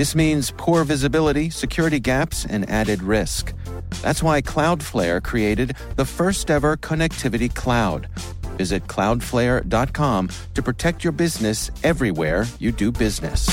This 0.00 0.14
means 0.14 0.50
poor 0.56 0.82
visibility, 0.84 1.50
security 1.50 2.00
gaps, 2.00 2.46
and 2.46 2.66
added 2.70 3.02
risk. 3.02 3.52
That's 4.00 4.22
why 4.22 4.40
Cloudflare 4.40 5.22
created 5.22 5.76
the 5.96 6.06
first 6.06 6.50
ever 6.50 6.78
connectivity 6.78 7.54
cloud. 7.54 8.08
Visit 8.56 8.86
cloudflare.com 8.86 10.30
to 10.54 10.62
protect 10.62 11.04
your 11.04 11.12
business 11.12 11.70
everywhere 11.84 12.46
you 12.58 12.72
do 12.72 12.90
business. 12.90 13.46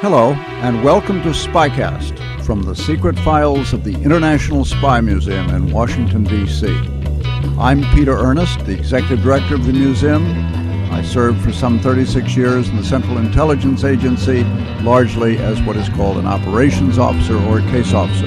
Hello, 0.00 0.34
and 0.62 0.84
welcome 0.84 1.20
to 1.22 1.30
Spycast 1.30 2.44
from 2.44 2.62
the 2.62 2.76
secret 2.76 3.18
files 3.18 3.72
of 3.72 3.82
the 3.82 3.94
International 4.04 4.64
Spy 4.64 5.00
Museum 5.00 5.48
in 5.50 5.72
Washington, 5.72 6.22
D.C. 6.22 6.97
I'm 7.56 7.82
Peter 7.94 8.16
Earnest, 8.16 8.66
the 8.66 8.72
executive 8.72 9.22
director 9.22 9.54
of 9.54 9.64
the 9.64 9.72
museum. 9.72 10.26
I 10.92 11.02
served 11.02 11.40
for 11.42 11.52
some 11.52 11.78
36 11.78 12.36
years 12.36 12.68
in 12.68 12.76
the 12.76 12.84
Central 12.84 13.18
Intelligence 13.18 13.84
Agency, 13.84 14.42
largely 14.82 15.38
as 15.38 15.62
what 15.62 15.76
is 15.76 15.88
called 15.90 16.18
an 16.18 16.26
operations 16.26 16.98
officer 16.98 17.36
or 17.36 17.60
a 17.60 17.62
case 17.70 17.92
officer. 17.92 18.26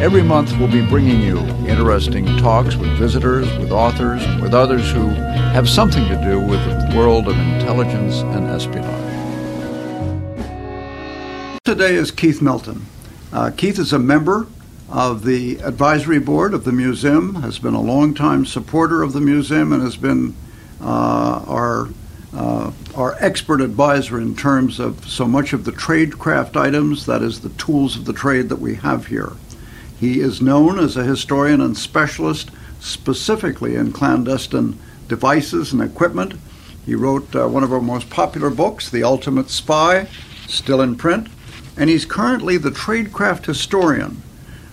Every 0.00 0.22
month, 0.22 0.56
we'll 0.58 0.70
be 0.70 0.86
bringing 0.86 1.20
you 1.20 1.38
interesting 1.66 2.24
talks 2.38 2.76
with 2.76 2.90
visitors, 2.98 3.46
with 3.58 3.70
authors, 3.70 4.26
with 4.40 4.54
others 4.54 4.90
who 4.90 5.08
have 5.08 5.68
something 5.68 6.08
to 6.08 6.20
do 6.22 6.40
with 6.40 6.64
the 6.64 6.96
world 6.96 7.28
of 7.28 7.38
intelligence 7.38 8.20
and 8.20 8.46
espionage. 8.46 9.06
Today 11.64 11.94
is 11.94 12.10
Keith 12.10 12.40
Melton. 12.40 12.86
Uh, 13.32 13.50
Keith 13.56 13.78
is 13.78 13.92
a 13.92 13.98
member 13.98 14.46
of 14.88 15.24
the 15.24 15.58
advisory 15.58 16.18
board 16.18 16.54
of 16.54 16.64
the 16.64 16.72
museum, 16.72 17.36
has 17.36 17.58
been 17.58 17.74
a 17.74 17.80
longtime 17.80 18.46
supporter 18.46 19.02
of 19.02 19.12
the 19.12 19.20
museum, 19.20 19.72
and 19.72 19.82
has 19.82 19.96
been 19.96 20.34
uh, 20.80 21.44
our 21.46 21.88
uh, 22.34 22.70
our 22.94 23.16
expert 23.18 23.60
advisor 23.60 24.20
in 24.20 24.36
terms 24.36 24.78
of 24.78 25.08
so 25.08 25.26
much 25.26 25.52
of 25.52 25.64
the 25.64 25.72
tradecraft 25.72 26.54
items, 26.56 27.06
that 27.06 27.22
is, 27.22 27.40
the 27.40 27.48
tools 27.50 27.96
of 27.96 28.04
the 28.04 28.12
trade 28.12 28.48
that 28.50 28.58
we 28.58 28.74
have 28.74 29.06
here. 29.06 29.32
He 29.98 30.20
is 30.20 30.42
known 30.42 30.78
as 30.78 30.96
a 30.96 31.04
historian 31.04 31.62
and 31.62 31.76
specialist 31.76 32.50
specifically 32.78 33.74
in 33.74 33.92
clandestine 33.92 34.78
devices 35.08 35.72
and 35.72 35.80
equipment. 35.80 36.34
He 36.84 36.94
wrote 36.94 37.34
uh, 37.34 37.48
one 37.48 37.64
of 37.64 37.72
our 37.72 37.80
most 37.80 38.10
popular 38.10 38.50
books, 38.50 38.90
The 38.90 39.02
Ultimate 39.02 39.48
Spy, 39.48 40.06
still 40.46 40.82
in 40.82 40.96
print 40.96 41.28
and 41.76 41.90
he's 41.90 42.06
currently 42.06 42.56
the 42.56 42.70
tradecraft 42.70 43.44
historian 43.46 44.22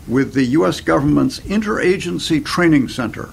with 0.08 0.34
the 0.34 0.44
U.S. 0.46 0.82
government's 0.82 1.40
Interagency 1.42 2.44
Training 2.44 2.90
Center, 2.90 3.30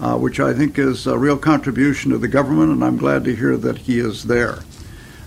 uh, 0.00 0.16
which 0.16 0.40
I 0.40 0.52
think 0.52 0.78
is 0.78 1.06
a 1.06 1.18
real 1.18 1.38
contribution 1.38 2.10
to 2.10 2.18
the 2.18 2.28
government, 2.28 2.72
and 2.72 2.84
I'm 2.84 2.96
glad 2.96 3.24
to 3.24 3.34
hear 3.34 3.56
that 3.56 3.78
he 3.78 3.98
is 3.98 4.24
there. 4.24 4.58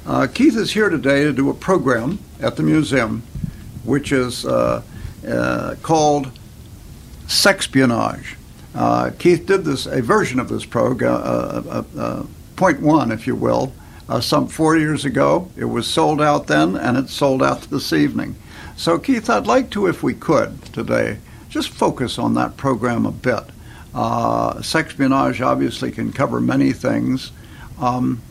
Uh, 0.06 0.28
Keith 0.28 0.56
is 0.56 0.72
here 0.72 0.90
today 0.90 1.24
to 1.24 1.34
do 1.34 1.50
a 1.50 1.54
program 1.54 2.20
at 2.40 2.56
the 2.56 2.64
museum, 2.64 3.24
which 3.84 4.12
is 4.12 4.46
uh, 4.46 4.82
uh 5.28 5.76
called 5.82 6.32
Sexpionage. 7.26 8.36
Uh, 8.74 9.12
Keith 9.18 9.46
did 9.46 9.66
this 9.66 9.86
a 9.86 10.02
version 10.02 10.40
of 10.40 10.48
this 10.48 10.64
program, 10.64 11.22
uh, 11.70 12.24
point 12.56 12.80
one, 12.82 13.12
if 13.12 13.26
you 13.26 13.36
will, 13.36 13.74
some 14.22 14.48
four 14.48 14.78
years 14.78 15.04
ago. 15.04 15.50
It 15.58 15.66
was 15.66 15.88
sold 15.88 16.22
out 16.22 16.48
then, 16.48 16.78
and 16.78 16.98
it's 16.98 17.12
sold 17.12 17.42
out 17.42 17.62
this 17.70 17.92
evening. 17.92 18.36
So, 18.78 19.00
Keith, 19.00 19.28
I'd 19.28 19.48
like 19.48 19.72
to, 19.72 19.88
if 19.88 20.04
we 20.04 20.14
could 20.14 20.62
today, 20.66 21.18
just 21.50 21.70
focus 21.70 22.20
on 22.20 22.36
that 22.36 22.58
program 22.58 23.08
a 23.08 23.12
bit. 23.12 23.44
Uh, 23.94 24.54
sexpionage 24.58 25.44
obviously 25.44 25.92
can 25.92 26.14
cover 26.14 26.40
many 26.40 26.74
things. 26.74 27.32
Um, 27.82 28.22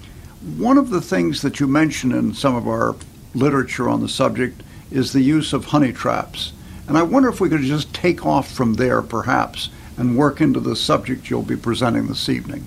one 0.57 0.79
of 0.79 0.91
the 0.91 1.01
things 1.01 1.43
that 1.43 1.59
you 1.59 1.67
mention 1.67 2.13
in 2.13 2.33
some 2.33 2.55
of 2.55 2.69
our 2.69 2.95
literature 3.35 3.89
on 3.89 4.01
the 4.01 4.09
subject 4.09 4.63
is 4.93 5.13
the 5.13 5.21
use 5.21 5.53
of 5.53 5.65
honey 5.65 5.93
traps. 5.93 6.53
And 6.87 6.97
I 6.97 7.03
wonder 7.03 7.29
if 7.29 7.41
we 7.41 7.49
could 7.49 7.63
just 7.63 7.93
take 7.93 8.25
off 8.25 8.49
from 8.49 8.75
there, 8.75 9.03
perhaps, 9.03 9.71
and 9.97 10.17
work 10.17 10.41
into 10.41 10.61
the 10.61 10.77
subject 10.77 11.29
you'll 11.29 11.43
be 11.43 11.57
presenting 11.57 12.07
this 12.07 12.29
evening. 12.29 12.65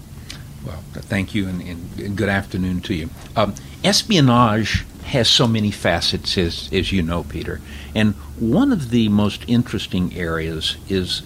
Well, 0.66 0.84
thank 0.94 1.34
you, 1.34 1.48
and, 1.48 1.62
and, 1.62 1.98
and 1.98 2.18
good 2.18 2.28
afternoon 2.28 2.82
to 2.82 2.94
you. 2.94 3.10
Um, 3.38 3.56
espionage 3.86 4.86
has 5.10 5.28
so 5.28 5.48
many 5.48 5.72
facets, 5.72 6.38
as, 6.38 6.70
as 6.72 6.92
you 6.92 7.02
know, 7.02 7.24
Peter. 7.24 7.60
And 7.96 8.14
one 8.40 8.72
of 8.72 8.92
the 8.92 9.10
most 9.10 9.44
interesting 9.48 10.16
areas 10.16 10.78
is 10.88 11.20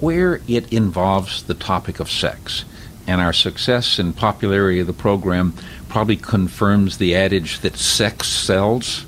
where 0.00 0.40
it 0.48 0.72
involves 0.72 1.44
the 1.44 1.54
topic 1.54 2.00
of 2.00 2.10
sex. 2.10 2.64
And 3.06 3.20
our 3.20 3.32
success 3.32 3.98
and 3.98 4.16
popularity 4.16 4.80
of 4.80 4.86
the 4.88 4.92
program 4.92 5.54
probably 5.88 6.16
confirms 6.16 6.98
the 6.98 7.14
adage 7.14 7.60
that 7.60 7.76
sex 7.76 8.28
sells. 8.28 9.06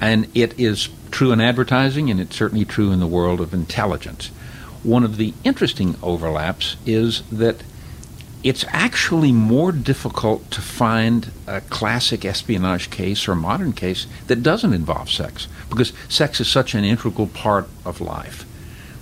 And 0.00 0.28
it 0.34 0.58
is 0.58 0.88
true 1.10 1.32
in 1.32 1.40
advertising, 1.40 2.10
and 2.10 2.20
it's 2.20 2.36
certainly 2.36 2.64
true 2.64 2.92
in 2.92 3.00
the 3.00 3.06
world 3.06 3.40
of 3.40 3.54
intelligence. 3.54 4.28
One 4.82 5.04
of 5.04 5.16
the 5.16 5.34
interesting 5.44 5.96
overlaps 6.02 6.76
is 6.86 7.22
that 7.30 7.62
it's 8.42 8.64
actually 8.68 9.32
more 9.32 9.70
difficult 9.70 10.50
to 10.50 10.60
find 10.62 11.30
a 11.46 11.60
classic 11.60 12.24
espionage 12.24 12.90
case 12.90 13.28
or 13.28 13.34
modern 13.34 13.72
case 13.72 14.06
that 14.28 14.42
doesn't 14.42 14.72
involve 14.72 15.10
sex 15.10 15.46
because 15.68 15.92
sex 16.08 16.40
is 16.40 16.48
such 16.48 16.74
an 16.74 16.84
integral 16.84 17.26
part 17.26 17.68
of 17.84 18.00
life. 18.00 18.46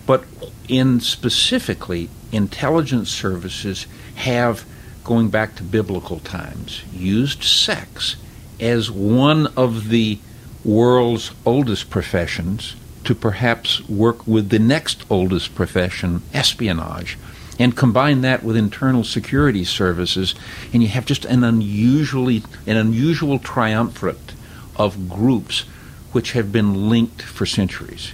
But 0.07 0.25
in 0.67 1.01
specifically, 1.01 2.09
intelligence 2.33 3.11
services 3.11 3.87
have, 4.17 4.65
going 5.05 5.29
back 5.29 5.55
to 5.57 5.63
biblical 5.63 6.19
times, 6.19 6.83
used 6.93 7.45
sex 7.45 8.17
as 8.59 8.91
one 8.91 9.47
of 9.57 9.89
the 9.89 10.19
world's 10.65 11.31
oldest 11.47 11.91
professions 11.91 12.75
to 13.05 13.15
perhaps 13.15 13.89
work 13.89 14.27
with 14.27 14.49
the 14.49 14.59
next 14.59 15.05
oldest 15.09 15.55
profession, 15.55 16.23
espionage 16.35 17.17
and 17.59 17.77
combine 17.77 18.21
that 18.21 18.43
with 18.43 18.57
internal 18.57 19.05
security 19.05 19.65
services, 19.65 20.35
and 20.73 20.83
you 20.83 20.89
have 20.89 21.07
just 21.07 21.25
an 21.25 21.43
unusually 21.45 22.43
an 22.67 22.77
unusual 22.77 23.39
triumvirate 23.39 24.35
of 24.77 25.09
groups 25.09 25.65
which 26.13 26.33
have 26.33 26.53
been 26.53 26.89
linked 26.89 27.23
for 27.23 27.45
centuries. 27.45 28.13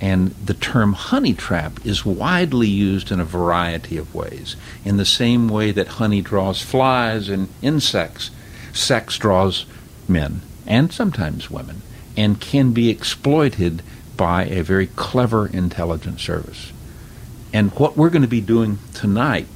And 0.00 0.30
the 0.44 0.54
term 0.54 0.94
honey 0.94 1.34
trap 1.34 1.84
is 1.84 2.06
widely 2.06 2.68
used 2.68 3.12
in 3.12 3.20
a 3.20 3.24
variety 3.24 3.98
of 3.98 4.14
ways. 4.14 4.56
In 4.82 4.96
the 4.96 5.04
same 5.04 5.46
way 5.46 5.72
that 5.72 5.98
honey 5.98 6.22
draws 6.22 6.62
flies 6.62 7.28
and 7.28 7.48
insects, 7.60 8.30
sex 8.72 9.18
draws 9.18 9.66
men 10.08 10.40
and 10.66 10.92
sometimes 10.92 11.50
women 11.50 11.82
and 12.16 12.40
can 12.40 12.72
be 12.72 12.88
exploited 12.88 13.82
by 14.16 14.44
a 14.44 14.62
very 14.62 14.86
clever 14.86 15.46
intelligence 15.46 16.22
service. 16.22 16.72
And 17.52 17.72
what 17.72 17.96
we're 17.96 18.10
going 18.10 18.22
to 18.22 18.28
be 18.28 18.40
doing 18.40 18.78
tonight 18.94 19.46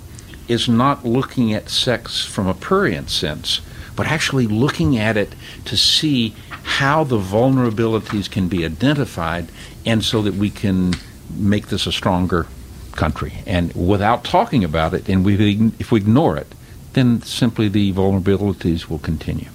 is 0.49 0.69
not 0.69 1.05
looking 1.05 1.53
at 1.53 1.71
sex 1.71 2.25
from 2.25 2.47
a 2.47 2.55
prurient 2.55 3.11
sense, 3.11 3.61
but 3.97 4.07
actually 4.07 4.47
looking 4.47 4.99
at 4.99 5.17
it 5.17 5.35
to 5.65 5.77
see 5.77 6.35
how 6.51 7.05
the 7.05 7.19
vulnerabilities 7.19 8.31
can 8.31 8.49
be 8.49 8.65
identified 8.65 9.49
and 9.87 10.05
so 10.05 10.23
that 10.23 10.35
we 10.35 10.51
can 10.51 10.95
make 11.31 11.69
this 11.69 11.87
a 11.87 11.93
stronger 11.93 12.47
country. 12.93 13.35
And 13.47 13.73
without 13.75 14.25
talking 14.25 14.65
about 14.65 14.95
it, 14.95 15.09
and 15.09 15.25
we, 15.25 15.73
if 15.79 15.93
we 15.93 16.01
ignore 16.01 16.37
it, 16.37 16.55
then 16.93 17.23
simply 17.23 17.69
the 17.69 17.93
vulnerabilities 17.93 18.89
will 18.89 18.99
continue. 18.99 19.49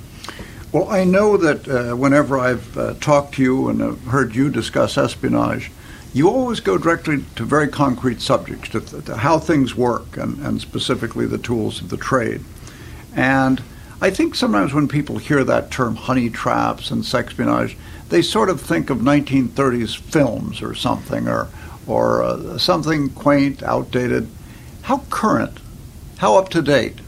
Well, 0.71 0.89
I 0.89 1.03
know 1.03 1.35
that 1.37 1.67
uh, 1.67 1.95
whenever 1.95 2.37
I've 2.37 2.77
uh, 2.77 2.93
talked 2.95 3.35
to 3.35 3.41
you 3.41 3.69
and 3.69 3.81
have 3.81 4.03
heard 4.05 4.35
you 4.35 4.49
discuss 4.51 4.97
espionage, 4.97 5.71
you 6.13 6.27
always 6.29 6.59
go 6.59 6.77
directly 6.77 7.23
to 7.35 7.43
very 7.43 7.67
concrete 7.67 8.21
subjects, 8.21 8.69
to, 8.69 8.81
to 9.01 9.17
how 9.17 9.37
things 9.37 9.75
work, 9.75 10.17
and, 10.17 10.39
and, 10.39 10.59
specifically 10.59 11.25
the 11.25 11.37
tools 11.37 11.81
of 11.81 11.89
the 11.89 11.97
trade. 11.97 12.41
And 13.15 13.61
I 14.01 14.09
think 14.09 14.33
sometimes 14.33 14.73
when 14.73 14.87
people 14.87 15.17
hear 15.17 15.43
that 15.43 15.71
term 15.71 15.95
honey 15.95 16.29
traps 16.29 16.89
and 16.89 17.03
sexpionage, 17.03 17.75
they 18.09 18.21
sort 18.21 18.49
of 18.49 18.59
think 18.59 18.89
of 18.89 18.99
1930s 18.99 19.97
films 19.97 20.61
or 20.61 20.73
something, 20.73 21.27
or, 21.27 21.47
or 21.85 22.23
uh, 22.23 22.57
something 22.57 23.09
quaint, 23.09 23.61
outdated. 23.61 24.27
How 24.83 24.99
current, 25.09 25.59
how 26.17 26.37
up 26.37 26.49
to 26.49 26.61
date 26.61 26.99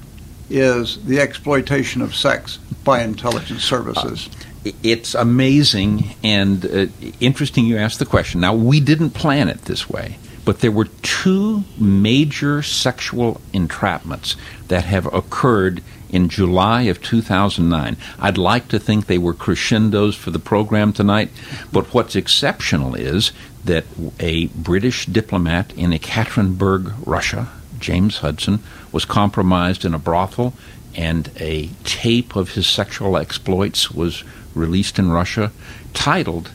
is 0.49 1.03
the 1.05 1.19
exploitation 1.19 2.01
of 2.01 2.13
sex 2.13 2.57
by 2.83 3.01
intelligence 3.01 3.63
services. 3.63 4.27
Uh, 4.27 4.50
it's 4.63 5.15
amazing 5.15 6.15
and 6.23 6.65
uh, 6.65 6.85
interesting 7.19 7.65
you 7.65 7.77
asked 7.77 7.99
the 7.99 8.05
question. 8.05 8.41
Now, 8.41 8.53
we 8.53 8.79
didn't 8.79 9.11
plan 9.11 9.47
it 9.47 9.63
this 9.63 9.89
way, 9.89 10.17
but 10.45 10.59
there 10.59 10.71
were 10.71 10.85
two 11.01 11.63
major 11.79 12.61
sexual 12.61 13.41
entrapments 13.53 14.35
that 14.67 14.85
have 14.85 15.11
occurred 15.13 15.81
in 16.09 16.29
July 16.29 16.83
of 16.83 17.01
2009. 17.01 17.97
I'd 18.19 18.37
like 18.37 18.67
to 18.67 18.79
think 18.79 19.05
they 19.05 19.17
were 19.17 19.33
crescendos 19.33 20.15
for 20.15 20.29
the 20.29 20.39
program 20.39 20.93
tonight, 20.93 21.31
but 21.71 21.93
what's 21.93 22.15
exceptional 22.15 22.95
is 22.95 23.31
that 23.63 23.85
a 24.19 24.47
British 24.47 25.05
diplomat 25.05 25.73
in 25.73 25.91
Ekaterinburg, 25.91 26.93
Russia, 27.05 27.49
James 27.79 28.17
Hudson, 28.17 28.61
was 28.91 29.05
compromised 29.05 29.85
in 29.85 29.93
a 29.93 29.99
brothel, 29.99 30.53
and 30.95 31.31
a 31.37 31.67
tape 31.83 32.35
of 32.35 32.51
his 32.51 32.67
sexual 32.67 33.15
exploits 33.15 33.91
was 33.91 34.23
released 34.53 34.99
in 34.99 35.11
Russia 35.11 35.51
titled 35.93 36.51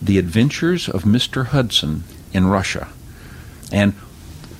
The 0.00 0.18
Adventures 0.18 0.88
of 0.88 1.02
Mr. 1.02 1.46
Hudson 1.46 2.04
in 2.32 2.46
Russia. 2.46 2.88
And 3.72 3.92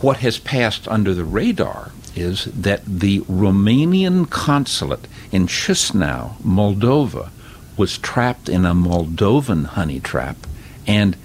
what 0.01 0.19
has 0.19 0.39
passed 0.39 0.87
under 0.89 1.15
the 1.15 1.25
radar 1.25 1.93
is 2.15 2.47
that 2.47 2.85
the 2.85 3.21
Romanian 3.21 4.29
consulate 4.29 5.07
in 5.31 5.47
Chisinau, 5.47 6.37
Moldova, 6.43 7.31
was 7.77 7.99
trapped 7.99 8.49
in 8.49 8.65
a 8.65 8.75
Moldovan 8.75 9.67
honey 9.67 10.01
trap, 10.01 10.37
and 10.87 11.17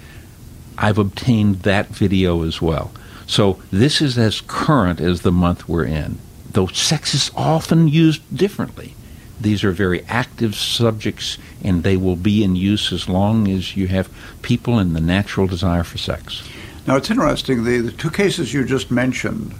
I've 0.78 0.98
obtained 0.98 1.62
that 1.62 1.88
video 1.88 2.42
as 2.42 2.62
well. 2.62 2.92
So 3.26 3.60
this 3.70 4.00
is 4.00 4.18
as 4.18 4.40
current 4.42 5.00
as 5.00 5.22
the 5.22 5.32
month 5.32 5.68
we're 5.68 5.84
in, 5.84 6.18
though 6.50 6.66
sex 6.66 7.14
is 7.14 7.30
often 7.34 7.88
used 7.88 8.22
differently. 8.36 8.94
These 9.40 9.64
are 9.64 9.72
very 9.72 10.04
active 10.04 10.54
subjects, 10.54 11.38
and 11.62 11.82
they 11.82 11.96
will 11.96 12.16
be 12.16 12.44
in 12.44 12.56
use 12.56 12.92
as 12.92 13.08
long 13.08 13.48
as 13.48 13.76
you 13.76 13.88
have 13.88 14.08
people 14.42 14.78
and 14.78 14.94
the 14.94 15.00
natural 15.00 15.46
desire 15.46 15.84
for 15.84 15.98
sex. 15.98 16.48
Now, 16.86 16.96
it's 16.96 17.10
interesting, 17.10 17.64
the, 17.64 17.78
the 17.80 17.92
two 17.92 18.10
cases 18.10 18.52
you 18.52 18.64
just 18.64 18.90
mentioned, 18.90 19.54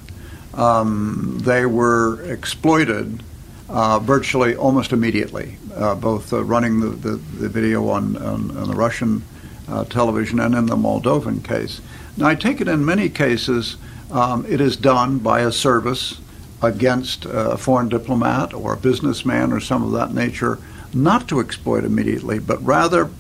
um, 0.52 1.38
they 1.42 1.66
were 1.66 2.22
exploited 2.30 3.22
uh, 3.68 3.98
virtually 3.98 4.54
almost 4.54 4.92
immediately, 4.92 5.56
uh, 5.74 5.94
both 5.94 6.32
uh, 6.32 6.44
running 6.44 6.80
the, 6.80 6.88
the, 6.88 7.16
the, 7.16 7.48
video 7.48 7.88
on, 7.88 8.16
on, 8.18 8.56
on 8.56 8.68
the 8.68 8.74
Russian 8.74 9.22
uh, 9.68 9.84
television 9.84 10.38
and 10.38 10.54
in 10.54 10.66
the 10.66 10.76
Moldovan 10.76 11.42
case. 11.42 11.80
Now, 12.16 12.26
I 12.26 12.34
take 12.34 12.60
it 12.60 12.68
in 12.68 12.84
many 12.84 13.08
cases 13.08 13.76
um, 14.10 14.44
it 14.46 14.60
is 14.60 14.76
done 14.76 15.18
by 15.18 15.40
a 15.40 15.50
service 15.50 16.20
against 16.64 17.24
a 17.26 17.56
foreign 17.56 17.88
diplomat 17.88 18.54
or 18.54 18.74
a 18.74 18.76
businessman 18.76 19.52
or 19.52 19.60
some 19.60 19.82
of 19.82 19.92
that 19.92 20.12
nature, 20.12 20.58
not 20.92 21.28
to 21.28 21.40
exploit 21.40 21.84
immediately, 21.84 22.38
but 22.38 22.64
rather 22.64 23.10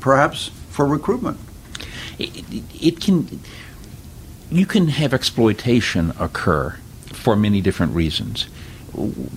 perhaps 0.00 0.50
for 0.70 0.86
recruitment. 0.86 1.38
It, 2.18 2.44
it, 2.80 3.00
can, 3.00 3.40
you 4.50 4.66
can 4.66 4.88
have 4.88 5.14
exploitation 5.14 6.12
occur 6.18 6.76
for 7.06 7.36
many 7.36 7.60
different 7.60 7.94
reasons. 7.94 8.48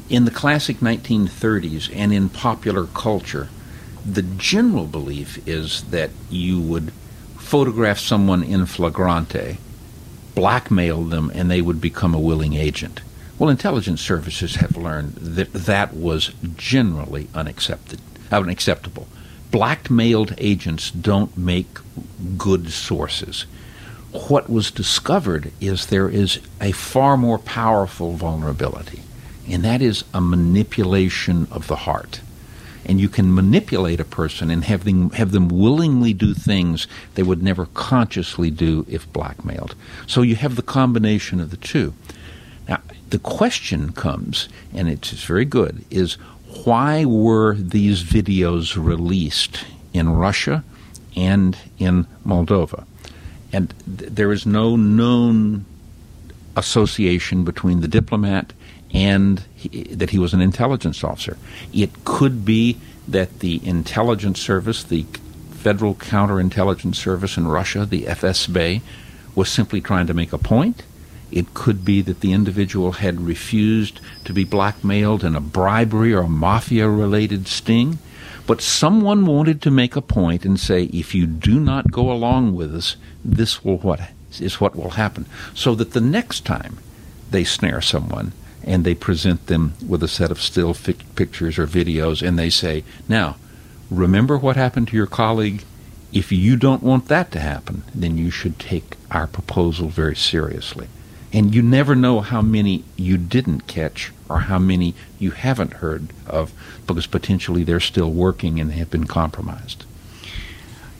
In 0.09 0.25
the 0.25 0.31
classic 0.31 0.77
1930s 0.77 1.89
and 1.95 2.13
in 2.13 2.29
popular 2.29 2.85
culture, 2.88 3.50
the 4.06 4.21
general 4.21 4.85
belief 4.85 5.45
is 5.47 5.83
that 5.85 6.12
you 6.29 6.59
would 6.59 6.91
photograph 7.38 8.00
someone 8.00 8.44
in 8.44 8.65
flagrante, 8.65 9.57
blackmail 10.35 11.03
them, 11.03 11.31
and 11.33 11.50
they 11.50 11.62
would 11.62 11.79
become 11.79 12.13
a 12.13 12.19
willing 12.19 12.53
agent. 12.53 13.01
Well, 13.37 13.49
intelligence 13.49 14.01
services 14.01 14.55
have 14.55 14.77
learned 14.77 15.15
that 15.15 15.51
that 15.53 15.93
was 15.93 16.31
generally 16.55 17.27
unaccepted, 17.33 17.99
unacceptable. 18.31 19.07
Blackmailed 19.51 20.33
agents 20.37 20.89
don't 20.89 21.37
make 21.37 21.77
good 22.37 22.71
sources. 22.71 23.45
What 24.29 24.49
was 24.49 24.71
discovered 24.71 25.51
is 25.59 25.87
there 25.87 26.09
is 26.09 26.39
a 26.61 26.71
far 26.71 27.17
more 27.17 27.37
powerful 27.37 28.13
vulnerability, 28.13 29.01
and 29.49 29.63
that 29.65 29.81
is 29.81 30.05
a 30.13 30.21
manipulation 30.21 31.47
of 31.51 31.67
the 31.67 31.75
heart 31.75 32.21
and 32.85 33.01
you 33.01 33.09
can 33.09 33.33
manipulate 33.33 33.99
a 33.99 34.05
person 34.05 34.51
and 34.51 34.63
have 34.65 34.83
them 34.83 35.09
have 35.11 35.31
them 35.31 35.49
willingly 35.49 36.13
do 36.13 36.33
things 36.33 36.88
they 37.15 37.23
would 37.23 37.41
never 37.41 37.65
consciously 37.67 38.51
do 38.51 38.85
if 38.88 39.11
blackmailed. 39.11 39.75
So 40.07 40.21
you 40.21 40.35
have 40.35 40.55
the 40.55 40.61
combination 40.61 41.39
of 41.39 41.49
the 41.49 41.57
two. 41.57 41.93
Now 42.67 42.81
the 43.09 43.19
question 43.19 43.91
comes, 43.91 44.49
and 44.73 44.89
it's 44.89 45.11
very 45.23 45.45
good, 45.45 45.85
is 45.89 46.13
why 46.63 47.05
were 47.05 47.55
these 47.55 48.03
videos 48.03 48.75
released 48.81 49.65
in 49.93 50.09
Russia 50.09 50.63
and 51.15 51.57
in 51.77 52.07
Moldova? 52.25 52.85
And 53.53 53.73
th- 53.97 54.11
there 54.11 54.31
is 54.31 54.45
no 54.45 54.75
known 54.75 55.65
association 56.57 57.43
between 57.43 57.81
the 57.81 57.87
diplomat 57.87 58.53
and 58.93 59.43
he, 59.55 59.83
that 59.83 60.11
he 60.11 60.19
was 60.19 60.33
an 60.33 60.41
intelligence 60.41 61.03
officer. 61.03 61.37
It 61.73 62.05
could 62.05 62.45
be 62.45 62.77
that 63.07 63.39
the 63.39 63.65
intelligence 63.67 64.39
service, 64.39 64.83
the 64.83 65.05
Federal 65.51 65.95
Counterintelligence 65.95 66.95
Service 66.95 67.37
in 67.37 67.47
Russia, 67.47 67.85
the 67.85 68.03
FSB, 68.03 68.81
was 69.35 69.49
simply 69.49 69.81
trying 69.81 70.07
to 70.07 70.13
make 70.13 70.31
a 70.31 70.37
point. 70.37 70.83
It 71.31 71.54
could 71.54 71.83
be 71.83 72.01
that 72.01 72.22
the 72.22 72.33
individual 72.33 72.94
had 72.94 73.22
refused 73.22 74.00
to 74.25 74.33
be 74.33 74.44
blackmailed 74.44 75.24
in 75.24 75.36
a 75.36 75.42
bribery 75.42 76.13
or 76.13 76.27
mafia 76.27 76.88
related 76.88 77.48
sting. 77.48 78.00
But 78.48 78.62
someone 78.62 79.25
wanted 79.25 79.62
to 79.63 79.72
make 79.72 79.95
a 79.95 80.01
point 80.01 80.45
and 80.45 80.60
say, 80.60 80.83
if 80.86 81.16
you 81.16 81.25
do 81.25 81.60
not 81.60 81.92
go 81.92 82.12
along 82.12 82.56
with 82.56 82.75
us, 82.75 82.95
this 83.24 83.63
will 83.63 83.77
what 83.80 84.12
is 84.39 84.60
what 84.60 84.75
will 84.75 84.92
happen. 84.92 85.25
So 85.54 85.75
that 85.75 85.94
the 85.94 86.01
next 86.01 86.45
time 86.45 86.77
they 87.31 87.44
snare 87.44 87.81
someone, 87.81 88.33
and 88.63 88.83
they 88.83 88.95
present 88.95 89.48
them 89.48 89.74
with 89.88 90.01
a 90.04 90.07
set 90.07 90.31
of 90.31 90.42
still 90.42 90.74
pictures 90.74 91.57
or 91.60 91.68
videos, 91.68 92.27
and 92.27 92.38
they 92.38 92.50
say, 92.50 92.83
Now, 93.07 93.38
remember 93.92 94.38
what 94.38 94.56
happened 94.56 94.88
to 94.89 94.98
your 94.98 95.07
colleague? 95.07 95.63
If 96.12 96.31
you 96.31 96.56
don't 96.56 96.83
want 96.83 97.07
that 97.07 97.31
to 97.31 97.39
happen, 97.39 97.83
then 97.94 98.18
you 98.18 98.31
should 98.31 98.57
take 98.57 98.95
our 99.12 99.27
proposal 99.27 99.89
very 99.89 100.16
seriously. 100.16 100.88
And 101.35 101.53
you 101.53 101.61
never 101.61 101.97
know 101.97 102.21
how 102.21 102.41
many 102.41 102.85
you 102.95 103.17
didn't 103.17 103.67
catch 103.67 104.13
or 104.29 104.39
how 104.39 104.57
many 104.57 104.95
you 105.19 105.31
haven't 105.31 105.73
heard 105.73 106.07
of 106.25 106.53
because 106.88 107.07
potentially 107.07 107.65
they're 107.65 107.81
still 107.81 108.10
working 108.10 108.57
and 108.57 108.71
they 108.71 108.75
have 108.75 108.89
been 108.89 109.05
compromised. 109.05 109.83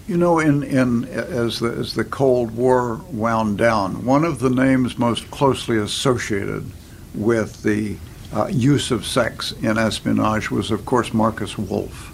You 0.10 0.17
know, 0.17 0.39
in, 0.39 0.62
in 0.62 1.05
as 1.05 1.60
the 1.60 1.71
as 1.71 1.93
the 1.93 2.03
Cold 2.03 2.51
War 2.53 2.95
wound 3.13 3.57
down, 3.57 4.03
one 4.03 4.25
of 4.25 4.39
the 4.39 4.50
names 4.50 4.98
most 4.98 5.31
closely 5.31 5.77
associated 5.77 6.69
with 7.13 7.63
the 7.63 7.95
uh, 8.33 8.48
use 8.48 8.91
of 8.91 9.05
sex 9.05 9.53
in 9.62 9.77
espionage 9.77 10.51
was, 10.51 10.69
of 10.69 10.86
course, 10.86 11.13
Markus 11.13 11.57
Wolf. 11.57 12.13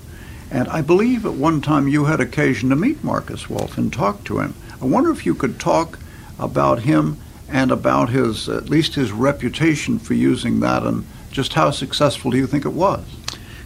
And 0.51 0.67
I 0.67 0.81
believe 0.81 1.25
at 1.25 1.33
one 1.33 1.59
time 1.59 1.87
you 1.87 2.05
had 2.05 2.19
occasion 2.19 2.69
to 2.69 2.75
meet 2.75 3.03
Markus 3.03 3.49
Wolf 3.49 3.79
and 3.79 3.91
talk 3.91 4.23
to 4.25 4.41
him. 4.41 4.53
I 4.79 4.85
wonder 4.85 5.09
if 5.09 5.25
you 5.25 5.33
could 5.33 5.59
talk 5.59 5.97
about 6.37 6.81
him 6.81 7.17
and 7.51 7.71
about 7.71 8.09
his, 8.09 8.47
at 8.49 8.69
least 8.69 8.95
his 8.95 9.11
reputation 9.11 9.99
for 9.99 10.13
using 10.13 10.59
that, 10.61 10.83
and 10.83 11.05
just 11.31 11.53
how 11.53 11.71
successful 11.71 12.31
do 12.31 12.37
you 12.37 12.47
think 12.47 12.65
it 12.65 12.73
was? 12.73 13.03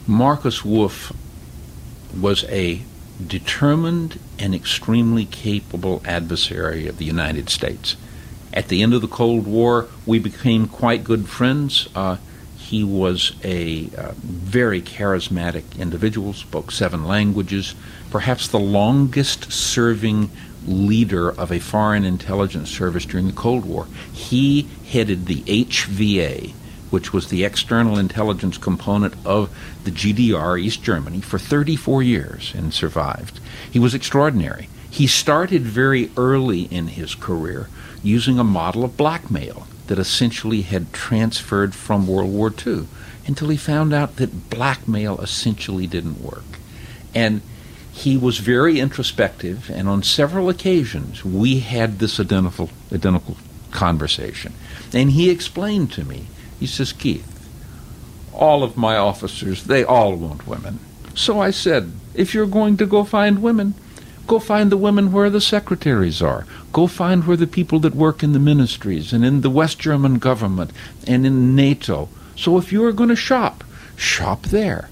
Markus 0.07 0.63
Wolf 0.63 1.11
was 2.19 2.43
a 2.45 2.81
determined 3.25 4.19
and 4.37 4.53
extremely 4.53 5.25
capable 5.25 6.01
adversary 6.05 6.87
of 6.87 6.97
the 6.97 7.05
United 7.05 7.49
States. 7.49 7.95
At 8.53 8.67
the 8.67 8.81
end 8.81 8.93
of 8.93 9.01
the 9.01 9.07
Cold 9.07 9.45
War, 9.47 9.87
we 10.05 10.19
became 10.19 10.67
quite 10.67 11.03
good 11.03 11.27
friends. 11.27 11.87
Uh, 11.95 12.17
he 12.57 12.83
was 12.83 13.33
a 13.43 13.89
uh, 13.97 14.13
very 14.17 14.81
charismatic 14.81 15.77
individual, 15.77 16.33
spoke 16.33 16.71
seven 16.71 17.05
languages, 17.05 17.75
perhaps 18.09 18.47
the 18.47 18.59
longest 18.59 19.51
serving 19.51 20.31
leader 20.67 21.29
of 21.29 21.51
a 21.51 21.59
foreign 21.59 22.05
intelligence 22.05 22.69
service 22.69 23.05
during 23.05 23.27
the 23.27 23.33
Cold 23.33 23.65
War. 23.65 23.87
He 24.11 24.67
headed 24.89 25.25
the 25.25 25.41
HVA, 25.43 26.53
which 26.89 27.13
was 27.13 27.27
the 27.27 27.43
external 27.43 27.97
intelligence 27.97 28.57
component 28.57 29.13
of 29.25 29.55
the 29.83 29.91
GDR, 29.91 30.59
East 30.59 30.83
Germany, 30.83 31.21
for 31.21 31.39
34 31.39 32.03
years 32.03 32.53
and 32.55 32.73
survived. 32.73 33.39
He 33.69 33.79
was 33.79 33.93
extraordinary. 33.93 34.69
He 34.89 35.07
started 35.07 35.63
very 35.63 36.09
early 36.15 36.63
in 36.63 36.87
his 36.87 37.15
career 37.15 37.67
using 38.01 38.39
a 38.39 38.43
model 38.43 38.83
of 38.83 38.95
blackmail 38.95 39.67
that 39.87 39.99
essentially 39.99 40.61
had 40.61 40.93
transferred 40.93 41.75
from 41.75 42.07
World 42.07 42.31
War 42.31 42.53
II 42.65 42.87
until 43.27 43.49
he 43.49 43.57
found 43.57 43.93
out 43.93 44.15
that 44.17 44.49
blackmail 44.49 45.19
essentially 45.19 45.87
didn't 45.87 46.23
work. 46.23 46.43
And 47.13 47.41
he 47.95 48.17
was 48.17 48.39
very 48.39 48.77
introspective, 48.81 49.69
and 49.69 49.87
on 49.87 50.03
several 50.03 50.49
occasions 50.49 51.23
we 51.23 51.59
had 51.59 51.97
this 51.99 52.19
identical, 52.19 52.69
identical 52.91 53.37
conversation. 53.71 54.53
And 54.93 55.11
he 55.11 55.29
explained 55.29 55.93
to 55.93 56.03
me, 56.03 56.25
he 56.59 56.67
says, 56.67 56.91
Keith, 56.91 57.31
all 58.33 58.63
of 58.63 58.75
my 58.75 58.97
officers, 58.97 59.63
they 59.63 59.85
all 59.85 60.17
want 60.17 60.45
women. 60.45 60.79
So 61.13 61.39
I 61.39 61.51
said, 61.51 61.93
if 62.13 62.33
you're 62.33 62.47
going 62.47 62.75
to 62.77 62.85
go 62.85 63.05
find 63.05 63.41
women, 63.41 63.75
go 64.27 64.39
find 64.39 64.73
the 64.73 64.77
women 64.77 65.13
where 65.13 65.29
the 65.29 65.39
secretaries 65.39 66.21
are. 66.21 66.45
Go 66.73 66.87
find 66.87 67.25
where 67.25 67.37
the 67.37 67.47
people 67.47 67.79
that 67.79 67.95
work 67.95 68.21
in 68.21 68.33
the 68.33 68.39
ministries 68.39 69.13
and 69.13 69.23
in 69.23 69.39
the 69.39 69.49
West 69.49 69.79
German 69.79 70.19
government 70.19 70.71
and 71.07 71.25
in 71.25 71.55
NATO. 71.55 72.09
So 72.35 72.57
if 72.57 72.73
you 72.73 72.83
are 72.83 72.91
going 72.91 73.07
to 73.07 73.15
shop, 73.15 73.63
shop 73.95 74.43
there. 74.47 74.89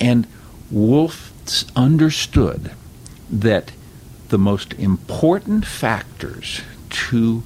And 0.00 0.28
Wolf 0.70 1.27
understood 1.74 2.72
that 3.30 3.72
the 4.28 4.38
most 4.38 4.74
important 4.74 5.66
factors 5.66 6.62
to 6.90 7.42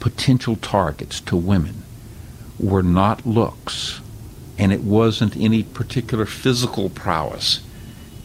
potential 0.00 0.56
targets, 0.56 1.20
to 1.20 1.36
women, 1.36 1.82
were 2.58 2.82
not 2.82 3.26
looks, 3.26 4.00
and 4.58 4.72
it 4.72 4.82
wasn't 4.82 5.36
any 5.36 5.62
particular 5.62 6.26
physical 6.26 6.88
prowess. 6.88 7.60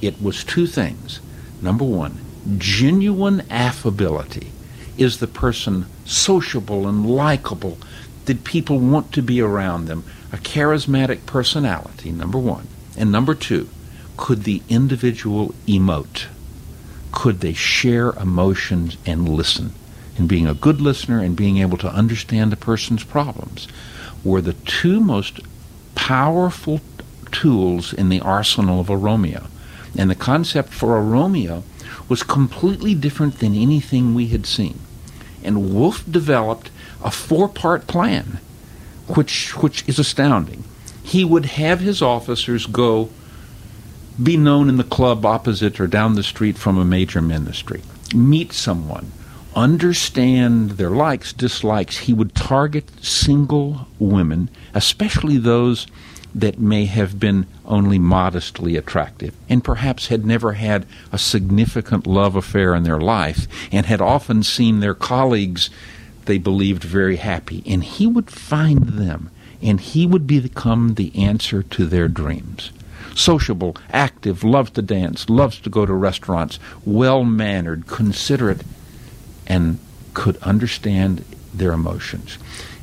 It 0.01 0.21
was 0.21 0.43
two 0.43 0.67
things. 0.67 1.19
Number 1.61 1.85
one, 1.85 2.19
genuine 2.57 3.43
affability. 3.49 4.51
Is 4.97 5.19
the 5.19 5.27
person 5.27 5.85
sociable 6.05 6.87
and 6.87 7.09
likable? 7.09 7.77
Did 8.25 8.43
people 8.43 8.79
want 8.79 9.11
to 9.13 9.21
be 9.21 9.41
around 9.41 9.85
them? 9.85 10.03
A 10.31 10.37
charismatic 10.37 11.25
personality, 11.25 12.11
number 12.11 12.37
one. 12.37 12.67
And 12.97 13.11
number 13.11 13.35
two, 13.35 13.67
could 14.21 14.43
the 14.43 14.61
individual 14.69 15.51
emote? 15.65 16.27
Could 17.11 17.39
they 17.39 17.53
share 17.53 18.11
emotions 18.11 18.95
and 19.03 19.27
listen? 19.27 19.73
And 20.15 20.29
being 20.29 20.45
a 20.45 20.53
good 20.53 20.79
listener 20.79 21.19
and 21.21 21.35
being 21.35 21.57
able 21.57 21.79
to 21.79 21.91
understand 21.91 22.53
a 22.53 22.55
person's 22.55 23.03
problems 23.03 23.67
were 24.23 24.39
the 24.39 24.53
two 24.53 24.99
most 24.99 25.39
powerful 25.95 26.81
tools 27.31 27.93
in 27.93 28.09
the 28.09 28.21
arsenal 28.21 28.79
of 28.79 28.91
a 28.91 28.95
Romeo. 28.95 29.47
And 29.97 30.07
the 30.11 30.15
concept 30.15 30.69
for 30.69 30.95
a 30.95 31.01
Romeo 31.01 31.63
was 32.07 32.21
completely 32.21 32.93
different 32.93 33.39
than 33.39 33.55
anything 33.55 34.13
we 34.13 34.27
had 34.27 34.45
seen. 34.45 34.79
And 35.43 35.73
Wolf 35.73 36.03
developed 36.09 36.69
a 37.03 37.09
four 37.09 37.49
part 37.49 37.87
plan, 37.87 38.39
which, 39.07 39.57
which 39.57 39.83
is 39.89 39.97
astounding. 39.97 40.63
He 41.01 41.25
would 41.25 41.45
have 41.45 41.79
his 41.79 42.03
officers 42.03 42.67
go 42.67 43.09
be 44.21 44.37
known 44.37 44.69
in 44.69 44.77
the 44.77 44.83
club 44.83 45.25
opposite 45.25 45.79
or 45.79 45.87
down 45.87 46.15
the 46.15 46.23
street 46.23 46.57
from 46.57 46.77
a 46.77 46.85
major 46.85 47.21
ministry, 47.21 47.81
meet 48.13 48.53
someone, 48.53 49.11
understand 49.55 50.71
their 50.71 50.89
likes, 50.89 51.33
dislikes. 51.33 51.99
He 51.99 52.13
would 52.13 52.35
target 52.35 53.03
single 53.03 53.87
women, 53.99 54.49
especially 54.73 55.37
those 55.37 55.87
that 56.33 56.59
may 56.59 56.85
have 56.85 57.19
been 57.19 57.45
only 57.65 57.99
modestly 57.99 58.77
attractive 58.77 59.35
and 59.49 59.63
perhaps 59.63 60.07
had 60.07 60.25
never 60.25 60.53
had 60.53 60.85
a 61.11 61.17
significant 61.17 62.07
love 62.07 62.35
affair 62.35 62.73
in 62.73 62.83
their 62.83 62.99
life 62.99 63.47
and 63.71 63.85
had 63.85 64.01
often 64.01 64.41
seen 64.41 64.79
their 64.79 64.93
colleagues 64.93 65.69
they 66.25 66.37
believed 66.37 66.83
very 66.83 67.17
happy. 67.17 67.63
And 67.65 67.83
he 67.83 68.07
would 68.07 68.29
find 68.29 68.89
them 68.89 69.29
and 69.61 69.79
he 69.79 70.05
would 70.05 70.25
become 70.25 70.95
the 70.95 71.15
answer 71.15 71.61
to 71.63 71.85
their 71.85 72.07
dreams. 72.07 72.71
Sociable, 73.15 73.75
active, 73.91 74.43
loves 74.43 74.71
to 74.71 74.81
dance, 74.81 75.29
loves 75.29 75.59
to 75.59 75.69
go 75.69 75.85
to 75.85 75.93
restaurants, 75.93 76.59
well 76.85 77.23
mannered, 77.23 77.87
considerate, 77.87 78.63
and 79.47 79.79
could 80.13 80.37
understand 80.37 81.25
their 81.53 81.73
emotions. 81.73 82.37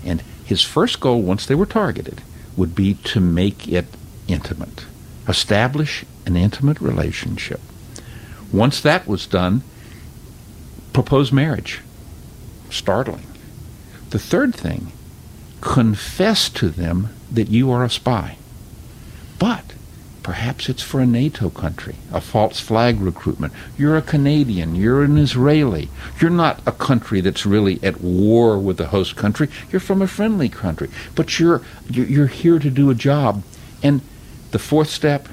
And 0.04 0.22
his 0.44 0.62
first 0.62 1.00
goal, 1.00 1.22
once 1.22 1.46
they 1.46 1.54
were 1.54 1.66
targeted, 1.66 2.22
would 2.56 2.74
be 2.74 2.94
to 2.94 3.20
make 3.20 3.68
it 3.68 3.86
intimate, 4.26 4.84
establish 5.26 6.04
an 6.26 6.36
intimate 6.36 6.80
relationship. 6.80 7.60
Once 8.52 8.80
that 8.80 9.06
was 9.06 9.26
done, 9.26 9.62
propose 10.92 11.32
marriage. 11.32 11.80
Startling. 12.70 13.26
The 14.10 14.18
third 14.18 14.54
thing, 14.54 14.92
confess 15.60 16.48
to 16.50 16.68
them 16.68 17.10
that 17.30 17.48
you 17.48 17.70
are 17.70 17.84
a 17.84 17.90
spy. 17.90 18.36
But 19.38 19.74
Perhaps 20.28 20.68
it's 20.68 20.82
for 20.82 21.00
a 21.00 21.06
NATO 21.06 21.48
country, 21.48 21.94
a 22.12 22.20
false 22.20 22.60
flag 22.60 23.00
recruitment. 23.00 23.50
You're 23.78 23.96
a 23.96 24.02
Canadian, 24.02 24.74
you're 24.74 25.02
an 25.02 25.16
Israeli. 25.16 25.88
You're 26.20 26.28
not 26.28 26.60
a 26.66 26.72
country 26.72 27.22
that's 27.22 27.46
really 27.46 27.80
at 27.82 28.02
war 28.02 28.58
with 28.58 28.76
the 28.76 28.88
host 28.88 29.16
country. 29.16 29.48
You're 29.72 29.80
from 29.80 30.02
a 30.02 30.06
friendly 30.06 30.50
country, 30.50 30.90
but 31.14 31.38
you're 31.38 31.62
you're 31.88 32.26
here 32.26 32.58
to 32.58 32.68
do 32.68 32.90
a 32.90 32.94
job. 32.94 33.42
And 33.82 34.02
the 34.50 34.58
fourth 34.58 34.90
step, 34.90 35.30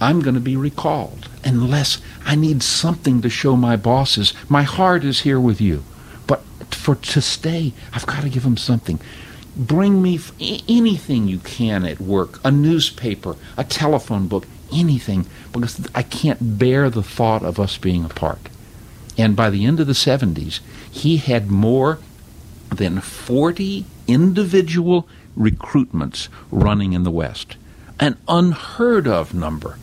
I'm 0.00 0.22
going 0.22 0.34
to 0.34 0.40
be 0.40 0.56
recalled 0.56 1.28
unless 1.44 2.00
I 2.24 2.36
need 2.36 2.62
something 2.62 3.20
to 3.20 3.28
show 3.28 3.54
my 3.54 3.76
bosses 3.76 4.32
my 4.48 4.62
heart 4.62 5.04
is 5.04 5.20
here 5.20 5.38
with 5.38 5.60
you. 5.60 5.84
But 6.26 6.40
for 6.70 6.94
to 6.94 7.20
stay, 7.20 7.74
I've 7.92 8.06
got 8.06 8.22
to 8.22 8.30
give 8.30 8.44
them 8.44 8.56
something 8.56 8.98
bring 9.56 10.02
me 10.02 10.20
anything 10.68 11.26
you 11.26 11.38
can 11.38 11.84
at 11.84 12.00
work 12.00 12.38
a 12.44 12.50
newspaper, 12.50 13.36
a 13.56 13.64
telephone 13.64 14.28
book, 14.28 14.46
anything, 14.72 15.26
because 15.52 15.86
I 15.94 16.02
can't 16.02 16.58
bear 16.58 16.90
the 16.90 17.02
thought 17.02 17.42
of 17.42 17.58
us 17.58 17.78
being 17.78 18.04
apart. 18.04 18.48
And 19.18 19.34
by 19.34 19.50
the 19.50 19.64
end 19.64 19.80
of 19.80 19.86
the 19.86 19.94
70s, 19.94 20.60
he 20.90 21.16
had 21.16 21.50
more 21.50 21.98
than 22.74 23.00
40 23.00 23.86
individual 24.06 25.08
recruitments 25.38 26.28
running 26.50 26.92
in 26.92 27.02
the 27.02 27.10
West, 27.10 27.56
an 27.98 28.16
unheard 28.28 29.06
of 29.06 29.34
number. 29.34 29.78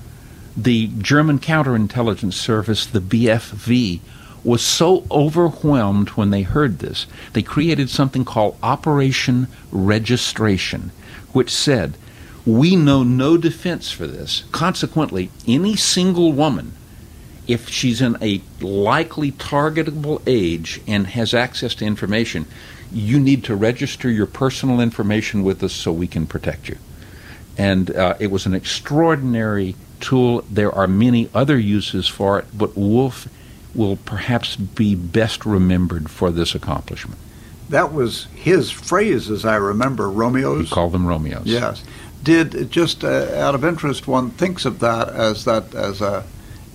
The 0.56 0.88
German 1.00 1.40
counterintelligence 1.40 2.34
service, 2.34 2.86
the 2.86 3.00
BFV, 3.00 4.02
was 4.44 4.62
so 4.62 5.06
overwhelmed 5.10 6.10
when 6.10 6.30
they 6.30 6.42
heard 6.42 6.80
this, 6.80 7.06
they 7.34 7.42
created 7.42 7.90
something 7.90 8.26
called 8.26 8.58
Operation 8.62 9.48
Registration, 9.72 10.92
which 11.32 11.52
said, 11.52 11.94
We 12.46 12.76
know 12.76 13.04
no 13.04 13.38
defense 13.38 13.92
for 13.92 14.06
this. 14.06 14.44
Consequently, 14.52 15.30
any 15.48 15.76
single 15.76 16.34
woman, 16.34 16.74
if 17.48 17.70
she's 17.70 18.02
in 18.02 18.18
a 18.22 18.42
likely 18.62 19.32
targetable 19.32 20.22
age 20.26 20.82
and 20.88 21.08
has 21.08 21.34
access 21.34 21.76
to 21.76 21.86
information, 21.86 22.46
you 22.92 23.20
need 23.20 23.44
to 23.46 23.56
register 23.56 24.10
your 24.10 24.28
personal 24.28 24.80
information 24.80 25.44
with 25.44 25.64
us 25.64 25.74
so 25.74 25.92
we 25.92 26.08
can 26.08 26.28
protect 26.28 26.70
you. 26.70 26.78
And 27.58 27.96
uh, 27.96 28.16
it 28.20 28.28
was 28.28 28.46
an 28.46 28.54
extraordinary 28.54 29.76
tool. 30.00 30.44
There 30.50 30.72
are 30.72 30.88
many 30.88 31.30
other 31.34 31.58
uses 31.58 32.08
for 32.08 32.40
it, 32.40 32.46
but 32.54 32.76
Wolf 32.76 33.28
will 33.76 33.98
perhaps 33.98 34.56
be 34.56 34.96
best 34.96 35.46
remembered 35.46 36.10
for 36.10 36.32
this 36.32 36.56
accomplishment. 36.56 37.20
That 37.70 37.94
was 37.94 38.26
his 38.36 38.70
phrase, 38.70 39.30
as 39.30 39.46
I 39.46 39.56
remember, 39.56 40.10
Romeos. 40.10 40.70
He 40.70 40.76
called 40.76 40.92
them 40.92 41.08
Romeos. 41.08 41.46
Yes. 41.46 41.84
Did 42.22 42.70
just 42.72 43.04
uh, 43.04 43.34
out 43.36 43.56
of 43.56 43.66
interest, 43.66 44.08
one 44.08 44.30
thinks 44.32 44.66
of 44.66 44.80
that 44.80 45.10
as 45.10 45.46
that 45.46 45.74
as 45.74 46.02
a. 46.02 46.24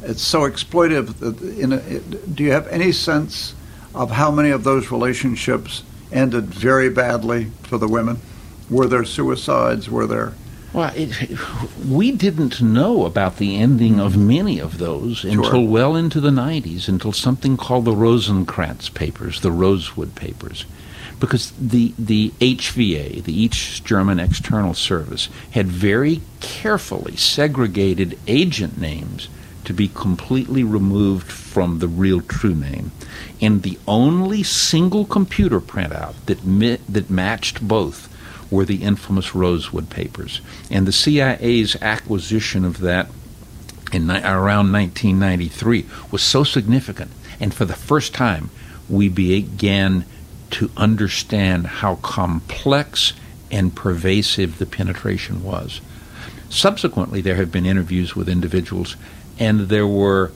It's 0.02 0.23
so 0.23 0.40
exploitive. 0.43 1.19
That 1.19 1.40
In 1.40 1.73
a, 1.73 1.76
it, 1.76 2.35
do 2.35 2.43
you 2.43 2.52
have 2.52 2.67
any 2.69 2.93
sense 2.93 3.55
of 3.95 4.11
how 4.11 4.31
many 4.31 4.50
of 4.50 4.64
those 4.64 4.90
relationships 4.90 5.83
ended 6.12 6.47
very 6.47 6.90
badly 6.90 7.50
for 7.62 7.78
the 7.78 7.88
women? 7.88 8.19
Were 8.69 8.87
there 8.87 9.05
suicides? 9.05 9.88
Were 9.88 10.07
there 10.07 10.35
well, 10.73 10.93
it, 10.95 11.11
we 11.87 12.13
didn't 12.13 12.61
know 12.61 13.07
about 13.07 13.39
the 13.39 13.57
ending 13.57 14.01
of 14.01 14.17
many 14.17 14.59
of 14.59 14.79
those 14.79 15.19
sure. 15.19 15.31
until 15.31 15.67
well 15.67 15.97
into 15.97 16.21
the 16.21 16.31
90s, 16.31 16.89
until 16.89 17.13
something 17.13 17.57
called 17.57 17.85
the 17.85 17.95
Rosenkrantz 17.95 18.93
papers, 18.93 19.41
the 19.41 19.53
Rosewood 19.53 20.15
papers. 20.15 20.67
Because 21.21 21.53
the, 21.59 21.95
the 21.99 22.31
HVA, 22.39 23.25
the 23.25 23.33
East 23.33 23.85
German 23.85 24.21
External 24.21 24.75
Service, 24.75 25.29
had 25.51 25.67
very 25.67 26.21
carefully 26.41 27.17
segregated 27.17 28.17
agent 28.29 28.79
names 28.79 29.29
to 29.65 29.73
be 29.73 29.89
completely 29.89 30.63
removed 30.63 31.31
from 31.31 31.79
the 31.79 31.89
real 31.89 32.21
true 32.21 32.55
name. 32.55 32.93
And 33.41 33.63
the 33.63 33.79
only 33.89 34.43
single 34.43 35.05
computer 35.05 35.61
printout 35.61 36.15
that, 36.27 36.45
mi- 36.45 36.79
that 36.89 37.11
matched 37.11 37.67
both 37.67 38.08
were 38.50 38.64
the 38.64 38.83
infamous 38.83 39.35
Rosewood 39.35 39.90
Papers. 39.90 40.40
And 40.71 40.87
the 40.87 40.93
CIA's 40.93 41.76
acquisition 41.83 42.64
of 42.64 42.78
that 42.81 43.09
in 43.93 44.11
around 44.11 44.73
1993 44.73 45.87
was 46.11 46.23
so 46.23 46.45
significant. 46.45 47.11
And 47.40 47.55
for 47.55 47.64
the 47.64 47.75
first 47.75 48.14
time, 48.14 48.50
we 48.88 49.09
began 49.09 50.05
to 50.50 50.71
understand 50.76 51.67
how 51.67 51.97
complex 51.97 53.12
and 53.50 53.75
pervasive 53.75 54.59
the 54.59 54.67
penetration 54.67 55.43
was. 55.43 55.81
Subsequently, 56.50 57.21
there 57.21 57.37
have 57.37 57.52
been 57.52 57.67
interviews 57.67 58.17
with 58.17 58.28
individuals, 58.28 58.97
and 59.38 59.69
there 59.69 59.87
were 59.87 60.33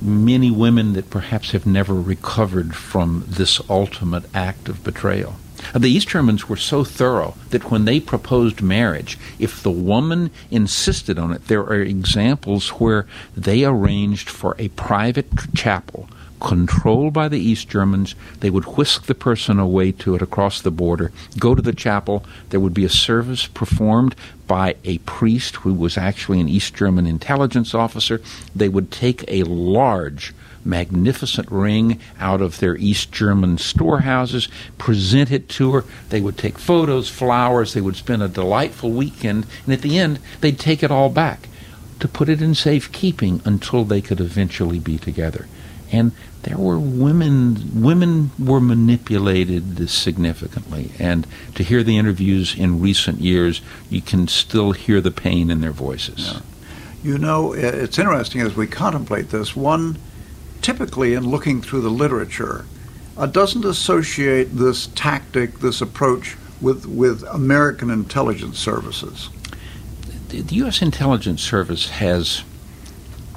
many 0.00 0.50
women 0.50 0.92
that 0.92 1.08
perhaps 1.08 1.52
have 1.52 1.64
never 1.66 1.94
recovered 1.94 2.74
from 2.74 3.24
this 3.26 3.60
ultimate 3.70 4.24
act 4.34 4.68
of 4.68 4.84
betrayal. 4.84 5.36
Uh, 5.72 5.78
the 5.78 5.90
East 5.90 6.08
Germans 6.08 6.48
were 6.48 6.56
so 6.56 6.84
thorough 6.84 7.34
that 7.50 7.70
when 7.70 7.84
they 7.84 8.00
proposed 8.00 8.60
marriage, 8.60 9.18
if 9.38 9.62
the 9.62 9.70
woman 9.70 10.30
insisted 10.50 11.18
on 11.18 11.32
it, 11.32 11.48
there 11.48 11.62
are 11.62 11.80
examples 11.80 12.68
where 12.70 13.06
they 13.36 13.64
arranged 13.64 14.28
for 14.28 14.54
a 14.58 14.68
private 14.68 15.54
chapel 15.54 16.08
controlled 16.40 17.12
by 17.14 17.26
the 17.28 17.38
East 17.38 17.70
Germans. 17.70 18.14
They 18.40 18.50
would 18.50 18.76
whisk 18.76 19.06
the 19.06 19.14
person 19.14 19.58
away 19.58 19.92
to 19.92 20.14
it 20.14 20.20
across 20.20 20.60
the 20.60 20.70
border, 20.70 21.10
go 21.38 21.54
to 21.54 21.62
the 21.62 21.72
chapel. 21.72 22.24
There 22.50 22.60
would 22.60 22.74
be 22.74 22.84
a 22.84 22.90
service 22.90 23.46
performed 23.46 24.14
by 24.46 24.76
a 24.84 24.98
priest 24.98 25.56
who 25.56 25.72
was 25.72 25.96
actually 25.96 26.40
an 26.40 26.48
East 26.48 26.74
German 26.74 27.06
intelligence 27.06 27.74
officer. 27.74 28.20
They 28.54 28.68
would 28.68 28.90
take 28.90 29.24
a 29.26 29.44
large 29.44 30.34
magnificent 30.64 31.50
ring 31.50 32.00
out 32.18 32.40
of 32.40 32.58
their 32.58 32.76
East 32.76 33.12
German 33.12 33.58
storehouses, 33.58 34.48
present 34.78 35.30
it 35.30 35.48
to 35.50 35.72
her. 35.72 35.84
They 36.10 36.20
would 36.20 36.38
take 36.38 36.58
photos, 36.58 37.08
flowers, 37.08 37.74
they 37.74 37.80
would 37.80 37.96
spend 37.96 38.22
a 38.22 38.28
delightful 38.28 38.90
weekend, 38.90 39.46
and 39.64 39.74
at 39.74 39.82
the 39.82 39.98
end, 39.98 40.18
they'd 40.40 40.58
take 40.58 40.82
it 40.82 40.90
all 40.90 41.08
back 41.08 41.48
to 42.00 42.08
put 42.08 42.28
it 42.28 42.42
in 42.42 42.54
safekeeping 42.54 43.40
until 43.44 43.84
they 43.84 44.00
could 44.00 44.20
eventually 44.20 44.78
be 44.78 44.98
together. 44.98 45.46
And 45.92 46.12
there 46.44 46.58
were 46.58 46.78
women 46.78 47.82
women 47.82 48.30
were 48.38 48.60
manipulated 48.60 49.88
significantly 49.88 50.92
and 50.98 51.26
to 51.54 51.62
hear 51.62 51.82
the 51.82 51.96
interviews 51.98 52.54
in 52.54 52.80
recent 52.80 53.20
years 53.20 53.60
you 53.90 54.00
can 54.00 54.28
still 54.28 54.72
hear 54.72 55.00
the 55.00 55.10
pain 55.10 55.50
in 55.50 55.60
their 55.60 55.72
voices 55.72 56.32
yeah. 56.32 56.40
you 57.02 57.18
know 57.18 57.52
it's 57.54 57.98
interesting 57.98 58.42
as 58.42 58.54
we 58.54 58.66
contemplate 58.66 59.30
this 59.30 59.56
one 59.56 59.96
typically 60.64 61.12
in 61.12 61.28
looking 61.28 61.60
through 61.60 61.82
the 61.82 61.90
literature, 61.90 62.64
uh, 63.18 63.26
doesn't 63.26 63.66
associate 63.66 64.44
this 64.44 64.86
tactic, 64.88 65.58
this 65.58 65.82
approach, 65.82 66.36
with, 66.60 66.86
with 66.86 67.22
American 67.24 67.90
intelligence 67.90 68.58
services. 68.58 69.28
The, 70.30 70.40
the 70.40 70.54
U.S. 70.56 70.80
intelligence 70.80 71.42
service 71.42 71.90
has 71.90 72.44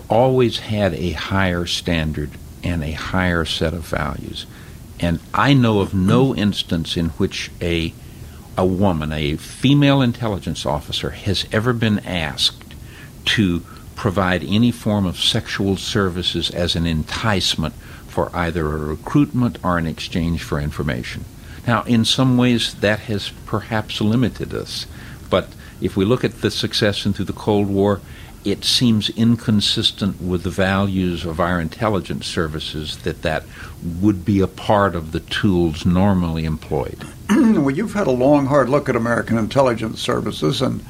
always 0.10 0.60
had 0.60 0.94
a 0.94 1.12
higher 1.12 1.66
standard 1.66 2.32
and 2.64 2.82
a 2.82 2.94
higher 2.94 3.44
set 3.44 3.74
of 3.74 3.86
values. 3.86 4.46
And 5.00 5.20
I 5.34 5.54
know 5.54 5.82
of 5.82 5.94
no 5.94 6.34
instance 6.34 6.96
in 6.96 7.10
which 7.10 7.52
a 7.62 7.94
a 8.60 8.66
woman, 8.66 9.12
a 9.12 9.36
female 9.36 10.02
intelligence 10.02 10.66
officer, 10.66 11.12
has 11.12 11.46
ever 11.52 11.74
been 11.74 12.00
asked 12.00 12.74
to 13.24 13.64
provide 13.98 14.44
any 14.44 14.72
form 14.72 15.06
of 15.06 15.20
sexual 15.20 15.76
services 15.76 16.50
as 16.52 16.76
an 16.76 16.86
enticement 16.86 17.74
for 18.08 18.34
either 18.34 18.66
a 18.68 18.78
recruitment 18.78 19.58
or 19.64 19.78
an 19.78 19.88
exchange 19.88 20.42
for 20.42 20.62
information. 20.62 21.26
Now, 21.66 21.84
in 21.84 22.06
some 22.06 22.38
ways, 22.38 22.76
that 22.76 23.00
has 23.00 23.32
perhaps 23.46 24.00
limited 24.00 24.54
us, 24.54 24.86
but 25.30 25.50
if 25.82 25.98
we 25.98 26.06
look 26.06 26.24
at 26.24 26.42
the 26.42 26.52
success 26.52 27.04
through 27.04 27.26
the 27.26 27.34
Cold 27.34 27.68
War, 27.68 28.00
it 28.46 28.64
seems 28.64 29.10
inconsistent 29.10 30.22
with 30.22 30.44
the 30.44 30.50
values 30.50 31.26
of 31.26 31.40
our 31.40 31.60
intelligence 31.60 32.26
services 32.26 32.98
that 33.00 33.24
that 33.24 33.44
would 34.00 34.24
be 34.24 34.40
a 34.40 34.48
part 34.48 34.96
of 34.96 35.12
the 35.12 35.20
tools 35.20 35.86
normally 35.86 36.46
employed. 36.46 37.04
well, 37.30 37.72
you've 37.72 37.94
had 37.94 38.08
a 38.08 38.12
long, 38.12 38.46
hard 38.46 38.70
look 38.70 38.88
at 38.88 38.96
American 38.96 39.38
intelligence 39.38 40.00
services, 40.00 40.62
and 40.62 40.86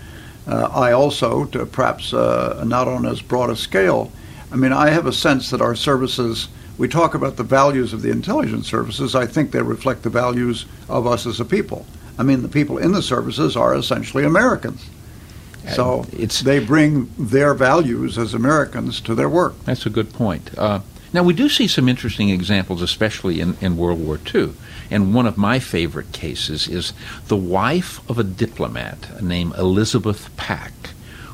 I 0.48 0.94
also, 0.94 1.46
to 1.46 1.66
perhaps 1.66 2.14
uh, 2.14 2.64
not 2.66 2.88
on 2.88 3.06
as 3.06 3.22
broad 3.22 3.50
a 3.50 3.56
scale, 3.56 4.12
I 4.52 4.56
mean, 4.56 4.72
I 4.72 4.90
have 4.90 5.06
a 5.06 5.14
sense 5.14 5.50
that 5.50 5.62
our 5.62 5.76
services, 5.76 6.48
we 6.78 6.88
talk 6.88 7.16
about 7.16 7.36
the 7.36 7.44
values 7.44 7.94
of 7.94 8.02
the 8.02 8.12
intelligence 8.12 8.68
services, 8.68 9.14
I 9.14 9.26
think 9.26 9.52
they 9.52 9.62
reflect 9.62 10.04
the 10.04 10.10
values 10.10 10.66
of 10.88 11.06
us 11.06 11.26
as 11.26 11.40
a 11.40 11.46
people. 11.46 11.86
I 12.18 12.24
mean, 12.24 12.42
the 12.42 12.48
people 12.48 12.78
in 12.78 12.94
the 12.94 13.02
services 13.02 13.56
are 13.58 13.76
essentially 13.76 14.24
Americans. 14.24 14.90
So 15.76 16.06
it's, 16.14 16.40
they 16.40 16.60
bring 16.60 17.12
their 17.18 17.54
values 17.54 18.18
as 18.18 18.34
Americans 18.34 19.02
to 19.02 19.14
their 19.14 19.28
work. 19.28 19.54
That's 19.66 19.86
a 19.86 19.90
good 19.90 20.14
point. 20.14 20.58
Uh, 20.58 20.80
now, 21.14 21.24
we 21.24 21.34
do 21.34 21.48
see 21.48 21.68
some 21.68 21.88
interesting 21.88 22.30
examples, 22.30 22.82
especially 22.82 23.40
in, 23.40 23.58
in 23.62 23.78
World 23.78 24.00
War 24.00 24.20
II. 24.34 24.54
And 24.92 25.14
one 25.14 25.26
of 25.26 25.38
my 25.38 25.60
favorite 25.60 26.12
cases 26.12 26.68
is 26.68 26.94
the 27.28 27.38
wife 27.38 28.08
of 28.10 28.20
a 28.20 28.24
diplomat 28.24 29.22
named 29.22 29.56
Elizabeth 29.56 30.36
Pack, 30.38 30.74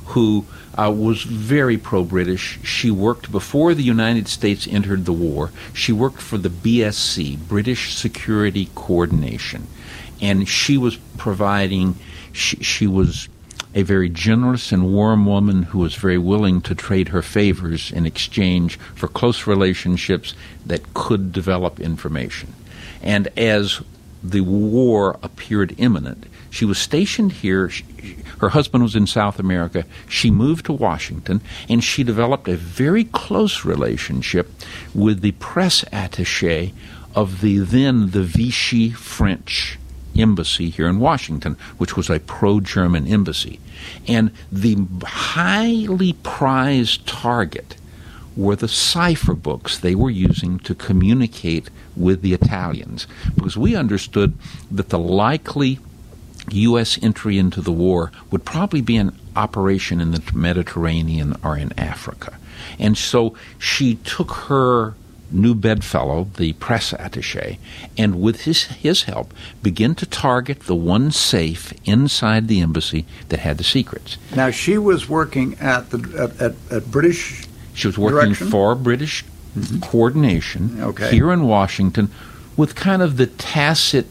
who 0.08 0.46
uh, 0.78 0.92
was 0.96 1.24
very 1.24 1.78
pro 1.78 2.04
British. 2.04 2.60
She 2.64 2.92
worked 2.92 3.32
before 3.32 3.74
the 3.74 3.84
United 3.84 4.28
States 4.28 4.68
entered 4.68 5.06
the 5.06 5.14
war. 5.14 5.52
She 5.74 5.92
worked 5.92 6.22
for 6.22 6.38
the 6.38 6.50
BSC, 6.50 7.38
British 7.48 7.96
Security 7.96 8.70
Coordination. 8.76 9.68
And 10.22 10.48
she 10.48 10.78
was 10.78 10.98
providing, 11.18 11.96
she, 12.32 12.58
she 12.58 12.88
was 12.88 13.28
a 13.76 13.84
very 13.84 14.10
generous 14.10 14.72
and 14.72 14.94
warm 14.94 15.26
woman 15.26 15.64
who 15.64 15.80
was 15.80 15.96
very 15.96 16.18
willing 16.18 16.62
to 16.62 16.76
trade 16.76 17.10
her 17.10 17.22
favors 17.22 17.92
in 17.92 18.06
exchange 18.06 18.78
for 18.96 19.08
close 19.08 19.48
relationships 19.48 20.34
that 20.66 20.94
could 20.94 21.32
develop 21.32 21.80
information. 21.80 22.54
And 23.02 23.28
as 23.38 23.82
the 24.24 24.42
war 24.42 25.18
appeared 25.24 25.76
imminent, 25.78 26.26
she 26.50 26.66
was 26.66 26.78
stationed 26.78 27.32
here. 27.32 27.68
She, 27.68 27.84
her 28.40 28.50
husband 28.50 28.84
was 28.84 28.96
in 28.96 29.08
South 29.08 29.40
America. 29.40 29.86
She 30.08 30.30
moved 30.30 30.66
to 30.68 30.74
Washington, 30.74 31.42
and 31.68 31.84
she 31.84 32.04
developed 32.04 32.48
a 32.48 32.56
very 32.56 33.06
close 33.06 33.66
relationship 33.66 34.52
with 34.94 35.22
the 35.22 35.32
press 35.34 35.84
attaché 35.86 36.74
of 37.16 37.42
the 37.42 37.58
then 37.58 38.12
the 38.12 38.24
Vichy 38.24 38.92
French 38.92 39.78
embassy 40.16 40.70
here 40.70 40.88
in 40.88 41.00
Washington, 41.00 41.58
which 41.78 41.96
was 41.96 42.10
a 42.10 42.20
pro 42.20 42.60
German 42.60 43.08
embassy. 43.08 43.60
And 44.08 44.32
the 44.52 44.78
highly 45.06 46.14
prized 46.24 47.06
target 47.08 47.76
were 48.36 48.56
the 48.56 48.68
cipher 48.68 49.34
books 49.34 49.78
they 49.78 49.96
were 49.96 50.10
using 50.10 50.60
to 50.60 50.74
communicate 50.74 51.70
with 51.96 52.22
the 52.22 52.34
Italians, 52.34 53.06
because 53.36 53.56
we 53.56 53.76
understood 53.76 54.34
that 54.72 54.90
the 54.90 55.00
likely 55.00 55.80
U.S. 56.50 57.00
entry 57.02 57.38
into 57.38 57.62
the 57.62 57.72
war 57.72 58.12
would 58.32 58.44
probably 58.44 58.82
be 58.82 58.98
an 58.98 59.18
operation 59.36 60.02
in 60.02 60.12
the 60.12 60.24
Mediterranean 60.34 61.36
or 61.44 61.58
in 61.58 61.78
Africa. 61.80 62.38
And 62.80 62.98
so 62.98 63.36
she 63.60 63.96
took 63.96 64.32
her 64.32 64.96
new 65.34 65.56
bedfellow, 65.56 66.28
the 66.38 66.54
press 66.54 66.94
attache, 66.94 67.60
and 67.98 68.22
with 68.22 68.42
his, 68.42 68.64
his 68.64 69.04
help, 69.04 69.34
begin 69.62 69.96
to 69.96 70.06
target 70.06 70.62
the 70.62 70.76
one 70.76 71.12
safe 71.12 71.74
inside 71.86 72.48
the 72.48 72.62
embassy 72.62 73.06
that 73.30 73.40
had 73.40 73.58
the 73.58 73.64
secrets. 73.64 74.18
Now, 74.36 74.52
she 74.52 74.78
was 74.78 75.10
working 75.10 75.56
at, 75.60 75.90
the, 75.90 75.98
at, 76.18 76.42
at, 76.42 76.56
at 76.72 76.92
British 76.92 77.46
She 77.74 77.88
was 77.88 77.98
working 77.98 78.30
direction? 78.30 78.48
for 78.50 78.76
British 78.76 79.26
mm-hmm. 79.58 79.80
coordination 79.80 80.82
okay. 80.82 81.12
here 81.12 81.32
in 81.32 81.44
Washington 81.44 82.10
with 82.56 82.76
kind 82.76 83.02
of 83.02 83.18
the 83.18 83.28
tacit 83.28 84.08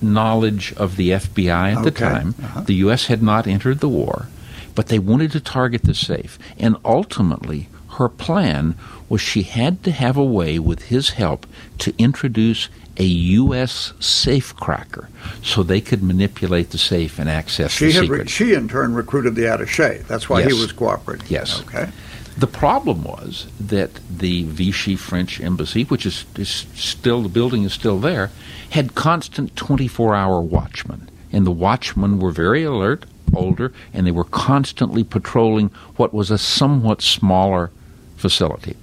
knowledge 0.00 0.72
of 0.74 0.96
the 0.96 1.10
FBI 1.10 1.72
at 1.72 1.78
okay. 1.78 1.84
the 1.84 1.90
time. 1.90 2.34
Uh-huh. 2.42 2.60
The 2.62 2.74
U.S. 2.74 3.06
had 3.06 3.22
not 3.22 3.46
entered 3.46 3.80
the 3.80 3.88
war, 3.88 4.28
but 4.74 4.86
they 4.86 4.98
wanted 4.98 5.32
to 5.32 5.40
target 5.40 5.82
the 5.82 5.94
safe. 5.94 6.38
And 6.58 6.76
ultimately, 6.84 7.68
her 7.98 8.08
plan 8.08 8.76
was 9.08 9.20
she 9.20 9.42
had 9.42 9.82
to 9.82 9.90
have 9.90 10.16
a 10.16 10.24
way, 10.24 10.58
with 10.58 10.82
his 10.84 11.10
help, 11.10 11.46
to 11.78 11.92
introduce 11.98 12.68
a 12.96 13.04
U.S. 13.04 13.92
safecracker 13.98 15.08
so 15.42 15.62
they 15.62 15.80
could 15.80 16.02
manipulate 16.02 16.70
the 16.70 16.78
safe 16.78 17.18
and 17.18 17.28
access 17.28 17.72
she 17.72 17.86
the 17.86 17.92
had 17.92 18.02
secret. 18.02 18.20
Re- 18.22 18.28
she, 18.28 18.54
in 18.54 18.68
turn, 18.68 18.94
recruited 18.94 19.34
the 19.34 19.42
attaché. 19.42 20.06
That's 20.06 20.28
why 20.28 20.40
Yes. 20.40 20.52
he 20.52 20.60
was 20.60 20.72
cooperating. 20.72 21.26
Yes. 21.28 21.60
Okay. 21.62 21.90
The 22.36 22.46
problem 22.46 23.02
was 23.02 23.48
that 23.58 23.90
the 24.08 24.44
Vichy 24.44 24.94
French 24.94 25.40
embassy, 25.40 25.82
which 25.84 26.06
is, 26.06 26.24
is 26.36 26.66
still 26.74 27.22
the 27.22 27.28
building 27.28 27.64
is 27.64 27.72
still 27.72 27.98
there, 27.98 28.30
had 28.70 28.94
constant 28.94 29.56
24-hour 29.56 30.40
watchmen, 30.42 31.08
and 31.32 31.44
the 31.44 31.50
watchmen 31.50 32.20
were 32.20 32.30
very 32.30 32.62
alert, 32.62 33.06
older, 33.34 33.72
and 33.92 34.06
they 34.06 34.12
were 34.12 34.22
constantly 34.24 35.02
patrolling 35.02 35.70
what 35.96 36.14
was 36.14 36.30
a 36.30 36.38
somewhat 36.38 37.02
smaller 37.02 37.72
facility. 38.18 38.76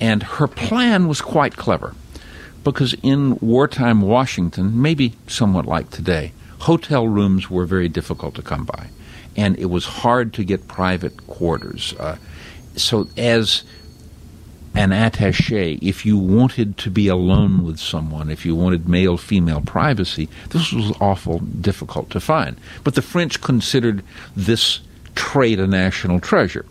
And 0.00 0.22
her 0.22 0.46
plan 0.46 1.08
was 1.08 1.20
quite 1.20 1.56
clever, 1.56 1.94
because 2.62 2.94
in 3.02 3.38
wartime 3.40 4.02
Washington, 4.02 4.80
maybe 4.80 5.14
somewhat 5.26 5.66
like 5.66 5.90
today, 5.90 6.32
hotel 6.60 7.08
rooms 7.08 7.50
were 7.50 7.66
very 7.66 7.88
difficult 7.88 8.34
to 8.34 8.42
come 8.42 8.64
by, 8.64 8.88
and 9.36 9.58
it 9.58 9.66
was 9.66 9.84
hard 9.86 10.32
to 10.34 10.44
get 10.44 10.68
private 10.68 11.26
quarters. 11.26 11.94
Uh, 11.98 12.16
so 12.76 13.08
as 13.16 13.64
an 14.74 14.90
attaché, 14.90 15.78
if 15.80 16.04
you 16.04 16.18
wanted 16.18 16.76
to 16.76 16.90
be 16.90 17.08
alone 17.08 17.64
with 17.64 17.78
someone, 17.78 18.30
if 18.30 18.44
you 18.44 18.54
wanted 18.54 18.86
male 18.86 19.16
female 19.16 19.62
privacy, 19.62 20.28
this 20.50 20.70
was 20.72 20.92
awful 21.00 21.38
difficult 21.38 22.10
to 22.10 22.20
find. 22.20 22.56
But 22.84 22.94
the 22.94 23.02
French 23.02 23.40
considered 23.40 24.04
this 24.36 24.80
trait 25.14 25.58
a 25.58 25.66
national 25.66 26.20
treasure. 26.20 26.66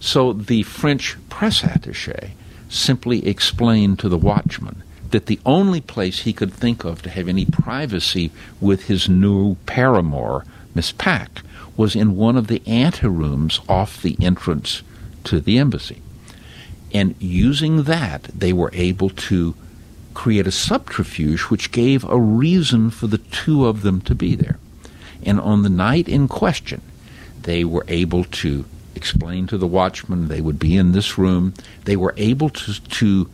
So 0.00 0.32
the 0.32 0.62
French 0.62 1.16
press 1.28 1.62
attaché 1.62 2.30
simply 2.68 3.26
explained 3.26 3.98
to 3.98 4.08
the 4.08 4.18
watchman 4.18 4.82
that 5.10 5.26
the 5.26 5.40
only 5.46 5.80
place 5.80 6.20
he 6.20 6.32
could 6.32 6.52
think 6.52 6.84
of 6.84 7.02
to 7.02 7.10
have 7.10 7.28
any 7.28 7.44
privacy 7.44 8.30
with 8.60 8.84
his 8.84 9.08
new 9.08 9.56
paramour, 9.66 10.44
Miss 10.74 10.92
Pack, 10.92 11.42
was 11.76 11.96
in 11.96 12.16
one 12.16 12.36
of 12.36 12.48
the 12.48 12.60
anterooms 12.60 13.60
off 13.68 14.02
the 14.02 14.16
entrance 14.20 14.82
to 15.24 15.40
the 15.40 15.58
embassy. 15.58 16.02
And 16.92 17.14
using 17.18 17.84
that, 17.84 18.24
they 18.24 18.52
were 18.52 18.70
able 18.72 19.10
to 19.10 19.54
create 20.14 20.46
a 20.46 20.52
subterfuge 20.52 21.42
which 21.42 21.70
gave 21.70 22.04
a 22.04 22.18
reason 22.18 22.90
for 22.90 23.06
the 23.06 23.18
two 23.18 23.66
of 23.66 23.82
them 23.82 24.00
to 24.02 24.14
be 24.14 24.34
there. 24.34 24.58
And 25.22 25.40
on 25.40 25.62
the 25.62 25.68
night 25.68 26.08
in 26.08 26.28
question, 26.28 26.82
they 27.42 27.64
were 27.64 27.84
able 27.88 28.24
to 28.24 28.64
explain 28.98 29.46
to 29.46 29.56
the 29.56 29.66
watchman 29.66 30.28
they 30.28 30.42
would 30.42 30.58
be 30.58 30.76
in 30.76 30.92
this 30.92 31.16
room. 31.16 31.54
They 31.84 31.96
were 31.96 32.12
able 32.18 32.50
to, 32.50 32.82
to 32.82 33.30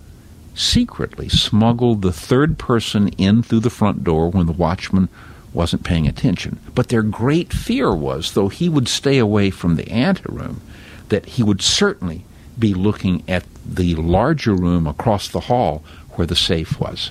secretly 0.55 1.29
smuggle 1.29 1.97
the 1.97 2.13
third 2.13 2.59
person 2.59 3.09
in 3.19 3.43
through 3.43 3.61
the 3.61 3.71
front 3.71 4.05
door 4.05 4.29
when 4.29 4.47
the 4.47 4.53
watchman 4.53 5.09
wasn't 5.53 5.85
paying 5.85 6.07
attention. 6.07 6.59
But 6.75 6.89
their 6.89 7.03
great 7.03 7.53
fear 7.53 7.95
was, 7.95 8.33
though 8.33 8.49
he 8.49 8.69
would 8.69 8.89
stay 8.89 9.19
away 9.19 9.51
from 9.51 9.77
the 9.77 9.91
anteroom, 9.91 10.61
that 11.09 11.27
he 11.27 11.43
would 11.43 11.63
certainly 11.63 12.25
be 12.59 12.75
looking 12.75 13.23
at 13.27 13.45
the 13.65 13.95
larger 13.95 14.55
room 14.55 14.87
across 14.87 15.29
the 15.29 15.41
hall 15.41 15.83
where 16.11 16.27
the 16.27 16.37
safe 16.37 16.79
was. 16.79 17.11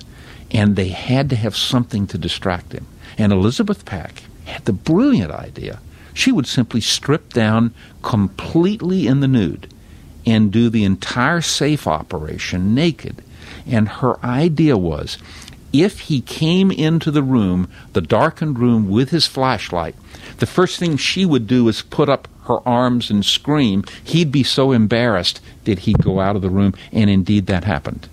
And 0.50 0.76
they 0.76 0.88
had 0.88 1.28
to 1.30 1.36
have 1.36 1.56
something 1.56 2.06
to 2.08 2.18
distract 2.18 2.72
him. 2.72 2.86
And 3.18 3.32
Elizabeth 3.32 3.84
Pack 3.84 4.22
had 4.44 4.64
the 4.64 4.72
brilliant 4.72 5.32
idea. 5.32 5.80
She 6.14 6.32
would 6.32 6.46
simply 6.46 6.80
strip 6.80 7.32
down 7.32 7.74
completely 8.02 9.06
in 9.06 9.20
the 9.20 9.28
nude 9.28 9.68
and 10.24 10.50
do 10.50 10.70
the 10.70 10.84
entire 10.84 11.40
safe 11.40 11.86
operation 11.86 12.74
naked. 12.74 13.22
And 13.66 13.88
her 13.88 14.24
idea 14.24 14.76
was 14.78 15.18
if 15.72 16.00
he 16.00 16.20
came 16.20 16.70
into 16.70 17.10
the 17.10 17.22
room, 17.22 17.68
the 17.92 18.00
darkened 18.00 18.60
room, 18.60 18.88
with 18.88 19.10
his 19.10 19.26
flashlight, 19.26 19.96
the 20.38 20.46
first 20.46 20.78
thing 20.78 20.96
she 20.96 21.26
would 21.26 21.48
do 21.48 21.66
is 21.68 21.82
put 21.82 22.08
up 22.08 22.28
her 22.44 22.66
arms 22.66 23.10
and 23.10 23.24
scream. 23.24 23.82
He'd 24.04 24.30
be 24.30 24.44
so 24.44 24.70
embarrassed 24.70 25.40
that 25.64 25.80
he'd 25.80 26.02
go 26.02 26.20
out 26.20 26.36
of 26.36 26.42
the 26.42 26.50
room, 26.50 26.74
and 26.92 27.10
indeed 27.10 27.46
that 27.46 27.64
happened. 27.64 28.08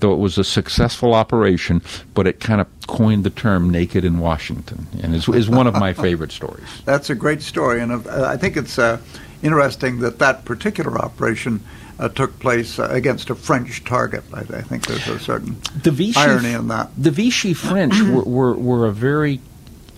Though 0.00 0.12
it 0.12 0.18
was 0.18 0.36
a 0.36 0.44
successful 0.44 1.14
operation, 1.14 1.82
but 2.14 2.26
it 2.26 2.38
kind 2.38 2.60
of 2.60 2.66
coined 2.86 3.24
the 3.24 3.30
term 3.30 3.70
"naked 3.70 4.04
in 4.04 4.18
Washington," 4.18 4.86
and 5.02 5.14
is, 5.14 5.28
is 5.28 5.48
one 5.48 5.66
of 5.66 5.74
my 5.74 5.92
favorite 6.06 6.32
stories. 6.32 6.66
That's 6.84 7.10
a 7.10 7.14
great 7.14 7.42
story, 7.42 7.80
and 7.80 8.06
uh, 8.06 8.24
I 8.26 8.36
think 8.36 8.56
it's 8.56 8.78
uh, 8.78 9.00
interesting 9.42 10.00
that 10.00 10.18
that 10.18 10.44
particular 10.44 10.98
operation 10.98 11.62
uh, 11.98 12.08
took 12.08 12.38
place 12.38 12.78
uh, 12.78 12.88
against 12.90 13.30
a 13.30 13.34
French 13.34 13.84
target. 13.84 14.24
I, 14.32 14.40
I, 14.40 14.62
think 14.62 14.86
there's 14.86 15.08
a 15.08 15.18
certain 15.18 15.56
the 15.82 15.90
Vichy, 15.90 16.18
irony 16.18 16.52
in 16.52 16.68
that. 16.68 16.90
The 16.96 17.10
Vichy 17.10 17.54
French 17.54 17.98
were, 18.02 18.22
were, 18.22 18.54
were 18.54 18.86
a 18.86 18.92
very 18.92 19.40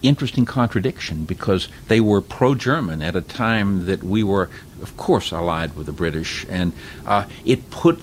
interesting 0.02 0.44
contradiction 0.44 1.24
because 1.24 1.68
they 1.88 2.00
were 2.00 2.20
pro-German 2.20 3.02
at 3.02 3.16
a 3.16 3.20
time 3.20 3.86
that 3.86 4.02
we 4.02 4.22
were, 4.22 4.48
of 4.80 4.96
course, 4.96 5.32
allied 5.32 5.74
with 5.76 5.86
the 5.86 5.92
British, 5.92 6.46
and 6.48 6.72
uh, 7.06 7.24
it 7.44 7.70
put 7.70 7.98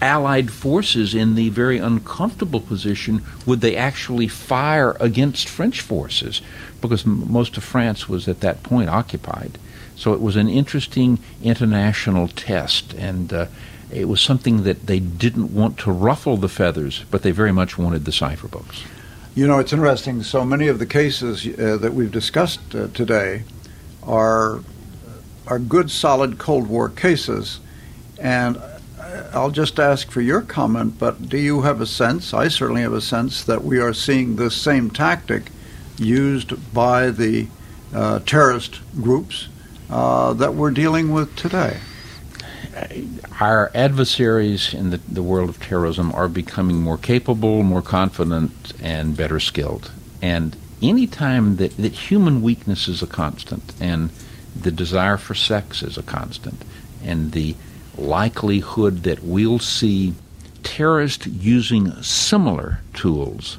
Allied 0.00 0.50
forces 0.50 1.14
in 1.14 1.34
the 1.34 1.48
very 1.48 1.78
uncomfortable 1.78 2.60
position: 2.60 3.22
would 3.46 3.60
they 3.60 3.76
actually 3.76 4.28
fire 4.28 4.96
against 5.00 5.48
French 5.48 5.80
forces? 5.80 6.40
Because 6.80 7.04
m- 7.04 7.30
most 7.30 7.56
of 7.56 7.64
France 7.64 8.08
was 8.08 8.28
at 8.28 8.40
that 8.40 8.62
point 8.62 8.88
occupied. 8.88 9.58
So 9.96 10.12
it 10.12 10.20
was 10.20 10.36
an 10.36 10.48
interesting 10.48 11.18
international 11.42 12.28
test, 12.28 12.94
and 12.94 13.32
uh, 13.32 13.46
it 13.90 14.06
was 14.06 14.20
something 14.20 14.62
that 14.62 14.86
they 14.86 15.00
didn't 15.00 15.52
want 15.52 15.78
to 15.78 15.90
ruffle 15.90 16.36
the 16.36 16.48
feathers, 16.48 17.04
but 17.10 17.22
they 17.22 17.32
very 17.32 17.52
much 17.52 17.76
wanted 17.76 18.04
the 18.04 18.12
cipher 18.12 18.46
books. 18.46 18.84
You 19.34 19.46
know, 19.46 19.58
it's 19.58 19.72
interesting. 19.72 20.22
So 20.22 20.44
many 20.44 20.68
of 20.68 20.78
the 20.78 20.86
cases 20.86 21.46
uh, 21.46 21.76
that 21.78 21.94
we've 21.94 22.12
discussed 22.12 22.74
uh, 22.74 22.88
today 22.88 23.42
are 24.02 24.60
are 25.48 25.58
good, 25.58 25.90
solid 25.90 26.38
Cold 26.38 26.68
War 26.68 26.88
cases, 26.88 27.60
and 28.20 28.60
I'll 29.32 29.50
just 29.50 29.78
ask 29.78 30.10
for 30.10 30.20
your 30.20 30.42
comment. 30.42 30.98
But 30.98 31.28
do 31.28 31.38
you 31.38 31.62
have 31.62 31.80
a 31.80 31.86
sense? 31.86 32.34
I 32.34 32.48
certainly 32.48 32.82
have 32.82 32.92
a 32.92 33.00
sense 33.00 33.44
that 33.44 33.64
we 33.64 33.78
are 33.78 33.92
seeing 33.92 34.36
this 34.36 34.54
same 34.54 34.90
tactic 34.90 35.50
used 35.98 36.72
by 36.72 37.10
the 37.10 37.48
uh, 37.94 38.20
terrorist 38.20 38.80
groups 39.00 39.48
uh, 39.90 40.32
that 40.34 40.54
we're 40.54 40.70
dealing 40.70 41.12
with 41.12 41.34
today? 41.36 41.78
Our 43.40 43.70
adversaries 43.74 44.74
in 44.74 44.90
the, 44.90 44.98
the 44.98 45.22
world 45.22 45.48
of 45.48 45.60
terrorism 45.60 46.12
are 46.12 46.28
becoming 46.28 46.80
more 46.80 46.98
capable, 46.98 47.62
more 47.62 47.82
confident, 47.82 48.72
and 48.80 49.16
better 49.16 49.40
skilled. 49.40 49.90
And 50.22 50.56
any 50.80 51.06
time 51.06 51.56
that, 51.56 51.76
that 51.76 51.92
human 51.92 52.42
weakness 52.42 52.86
is 52.86 53.02
a 53.02 53.06
constant, 53.06 53.74
and 53.80 54.10
the 54.54 54.70
desire 54.70 55.16
for 55.16 55.34
sex 55.34 55.82
is 55.82 55.98
a 55.98 56.02
constant, 56.02 56.62
and 57.02 57.32
the 57.32 57.56
likelihood 57.98 59.02
that 59.02 59.22
we'll 59.22 59.58
see 59.58 60.14
terrorists 60.62 61.26
using 61.26 61.92
similar 62.02 62.80
tools 62.94 63.58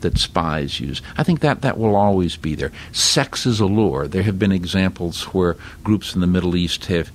that 0.00 0.18
spies 0.18 0.78
use. 0.80 1.02
I 1.16 1.22
think 1.22 1.40
that 1.40 1.62
that 1.62 1.78
will 1.78 1.96
always 1.96 2.36
be 2.36 2.54
there. 2.54 2.72
Sex 2.92 3.46
is 3.46 3.60
a 3.60 3.66
lure. 3.66 4.06
There 4.06 4.22
have 4.22 4.38
been 4.38 4.52
examples 4.52 5.24
where 5.24 5.56
groups 5.82 6.14
in 6.14 6.20
the 6.20 6.26
Middle 6.26 6.54
East 6.54 6.86
have 6.86 7.10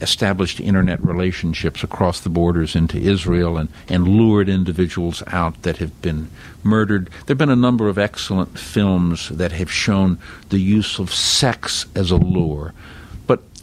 established 0.00 0.60
internet 0.60 1.02
relationships 1.04 1.82
across 1.82 2.20
the 2.20 2.28
borders 2.28 2.76
into 2.76 2.98
Israel 2.98 3.56
and, 3.56 3.68
and 3.88 4.06
lured 4.06 4.48
individuals 4.48 5.22
out 5.28 5.62
that 5.62 5.78
have 5.78 6.02
been 6.02 6.28
murdered. 6.62 7.06
There 7.06 7.34
have 7.34 7.38
been 7.38 7.48
a 7.48 7.56
number 7.56 7.88
of 7.88 7.96
excellent 7.96 8.58
films 8.58 9.30
that 9.30 9.52
have 9.52 9.72
shown 9.72 10.18
the 10.50 10.58
use 10.58 10.98
of 10.98 11.14
sex 11.14 11.86
as 11.94 12.10
a 12.10 12.16
lure. 12.16 12.74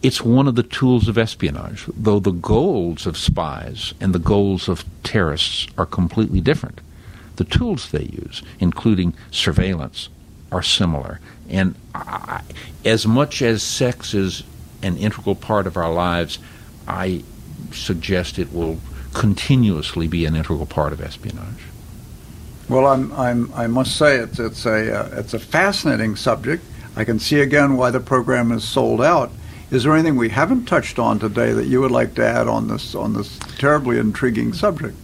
It's 0.02 0.22
one 0.22 0.48
of 0.48 0.56
the 0.56 0.64
tools 0.64 1.08
of 1.08 1.18
espionage, 1.18 1.86
though 1.96 2.20
the 2.20 2.32
goals 2.32 3.06
of 3.06 3.18
spies 3.18 3.94
and 4.02 4.14
the 4.14 4.20
goals 4.20 4.68
of 4.68 4.84
terrorists 5.04 5.68
are 5.78 5.86
completely 5.86 6.42
different 6.42 6.82
the 7.42 7.58
tools 7.58 7.90
they 7.90 8.04
use, 8.04 8.44
including 8.60 9.16
surveillance, 9.32 10.10
are 10.52 10.62
similar. 10.62 11.20
And 11.50 11.74
I, 11.96 12.42
as 12.86 13.08
much 13.08 13.42
as 13.42 13.64
sex 13.64 14.14
is 14.14 14.44
an 14.84 14.96
integral 14.98 15.34
part 15.34 15.66
of 15.66 15.76
our 15.76 15.92
lives, 15.92 16.38
I 16.88 17.24
suggest 17.72 18.38
it 18.38 18.54
will 18.54 18.80
continuously 19.14 20.08
be 20.08 20.26
an 20.26 20.36
integral 20.36 20.68
part 20.68 20.94
of 20.94 21.02
espionage. 21.02 21.64
Well, 22.70 22.86
I'm, 22.86 23.12
I'm, 23.14 23.52
i 23.56 23.66
must 23.66 23.98
say 23.98 24.18
it's, 24.18 24.38
it's, 24.38 24.66
a, 24.68 25.00
uh, 25.00 25.20
it's 25.20 25.34
a 25.34 25.40
fascinating 25.40 26.16
subject. 26.16 26.64
I 26.96 27.06
can 27.06 27.18
see 27.18 27.40
again 27.42 27.76
why 27.76 27.90
the 27.90 28.00
program 28.00 28.52
is 28.52 28.64
sold 28.64 29.02
out. 29.02 29.32
Is 29.72 29.84
there 29.84 29.94
anything 29.94 30.18
we 30.18 30.28
haven't 30.28 30.66
touched 30.66 31.00
on 31.00 31.18
today 31.18 31.54
that 31.54 31.66
you 31.66 31.80
would 31.80 31.92
like 31.92 32.14
to 32.16 32.26
add 32.26 32.50
on 32.50 32.68
this 32.68 32.94
on 32.94 33.14
this 33.14 33.40
terribly 33.58 33.98
intriguing 33.98 34.52
subject? 34.52 34.98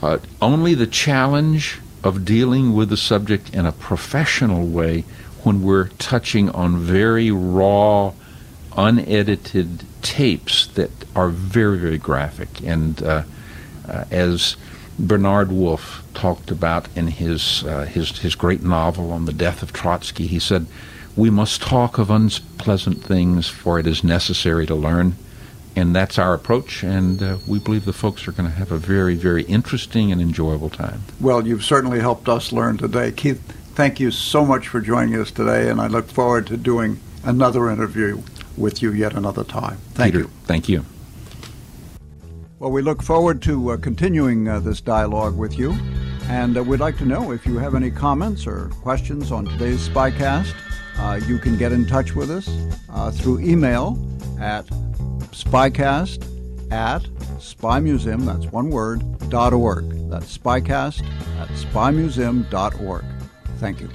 Uh, 0.00 0.18
only 0.40 0.74
the 0.74 0.86
challenge 0.86 1.80
of 2.04 2.24
dealing 2.24 2.72
with 2.72 2.88
the 2.88 2.96
subject 2.96 3.52
in 3.52 3.66
a 3.66 3.72
professional 3.72 4.64
way 4.68 5.00
when 5.42 5.62
we're 5.62 5.88
touching 5.98 6.50
on 6.50 6.78
very 6.78 7.32
raw, 7.32 8.12
unedited 8.76 9.84
tapes 10.02 10.68
that 10.68 10.90
are 11.16 11.28
very, 11.28 11.76
very 11.78 11.98
graphic. 11.98 12.62
And 12.62 13.02
uh, 13.02 13.24
uh, 13.88 14.04
as 14.12 14.56
Bernard 15.00 15.50
Wolfe 15.50 16.04
talked 16.14 16.52
about 16.52 16.86
in 16.94 17.08
his, 17.08 17.64
uh, 17.64 17.86
his, 17.86 18.20
his 18.20 18.36
great 18.36 18.62
novel 18.62 19.12
on 19.12 19.24
the 19.24 19.32
death 19.32 19.64
of 19.64 19.72
Trotsky, 19.72 20.28
he 20.28 20.38
said, 20.38 20.66
We 21.16 21.30
must 21.30 21.62
talk 21.62 21.98
of 21.98 22.10
unpleasant 22.10 23.02
things, 23.02 23.48
for 23.48 23.78
it 23.78 23.86
is 23.86 24.02
necessary 24.02 24.66
to 24.66 24.74
learn 24.74 25.16
and 25.74 25.94
that's 25.94 26.18
our 26.18 26.34
approach, 26.34 26.82
and 26.82 27.22
uh, 27.22 27.38
we 27.46 27.58
believe 27.58 27.84
the 27.84 27.92
folks 27.92 28.28
are 28.28 28.32
going 28.32 28.48
to 28.48 28.54
have 28.54 28.72
a 28.72 28.78
very, 28.78 29.14
very 29.14 29.42
interesting 29.44 30.12
and 30.12 30.20
enjoyable 30.20 30.68
time. 30.68 31.02
Well, 31.20 31.46
you've 31.46 31.64
certainly 31.64 32.00
helped 32.00 32.28
us 32.28 32.52
learn 32.52 32.76
today. 32.76 33.12
Keith, 33.12 33.40
thank 33.74 33.98
you 33.98 34.10
so 34.10 34.44
much 34.44 34.68
for 34.68 34.80
joining 34.80 35.18
us 35.18 35.30
today, 35.30 35.70
and 35.70 35.80
I 35.80 35.86
look 35.86 36.08
forward 36.08 36.46
to 36.48 36.56
doing 36.56 37.00
another 37.24 37.70
interview 37.70 38.22
with 38.56 38.82
you 38.82 38.92
yet 38.92 39.14
another 39.14 39.44
time. 39.44 39.78
Thank 39.94 40.12
Peter, 40.12 40.24
you. 40.24 40.30
Thank 40.44 40.68
you. 40.68 40.84
Well, 42.58 42.70
we 42.70 42.82
look 42.82 43.02
forward 43.02 43.40
to 43.42 43.70
uh, 43.70 43.76
continuing 43.78 44.48
uh, 44.48 44.60
this 44.60 44.80
dialogue 44.80 45.36
with 45.36 45.58
you, 45.58 45.72
and 46.24 46.56
uh, 46.56 46.62
we'd 46.62 46.80
like 46.80 46.98
to 46.98 47.06
know 47.06 47.32
if 47.32 47.46
you 47.46 47.56
have 47.58 47.74
any 47.74 47.90
comments 47.90 48.46
or 48.46 48.68
questions 48.82 49.32
on 49.32 49.46
today's 49.46 49.88
Spycast. 49.88 50.54
Uh, 51.02 51.16
you 51.26 51.36
can 51.36 51.58
get 51.58 51.72
in 51.72 51.84
touch 51.84 52.14
with 52.14 52.30
us 52.30 52.48
uh, 52.90 53.10
through 53.10 53.40
email 53.40 53.98
at 54.40 54.64
spycast 55.32 56.22
at 56.72 57.02
spymuseum, 57.38 58.24
that's 58.24 58.46
one 58.52 58.70
word, 58.70 59.02
dot 59.28 59.52
org. 59.52 59.90
That's 60.08 60.38
spycast 60.38 61.04
at 61.40 61.48
spymuseum.org. 61.48 63.04
Thank 63.58 63.80
you. 63.80 63.90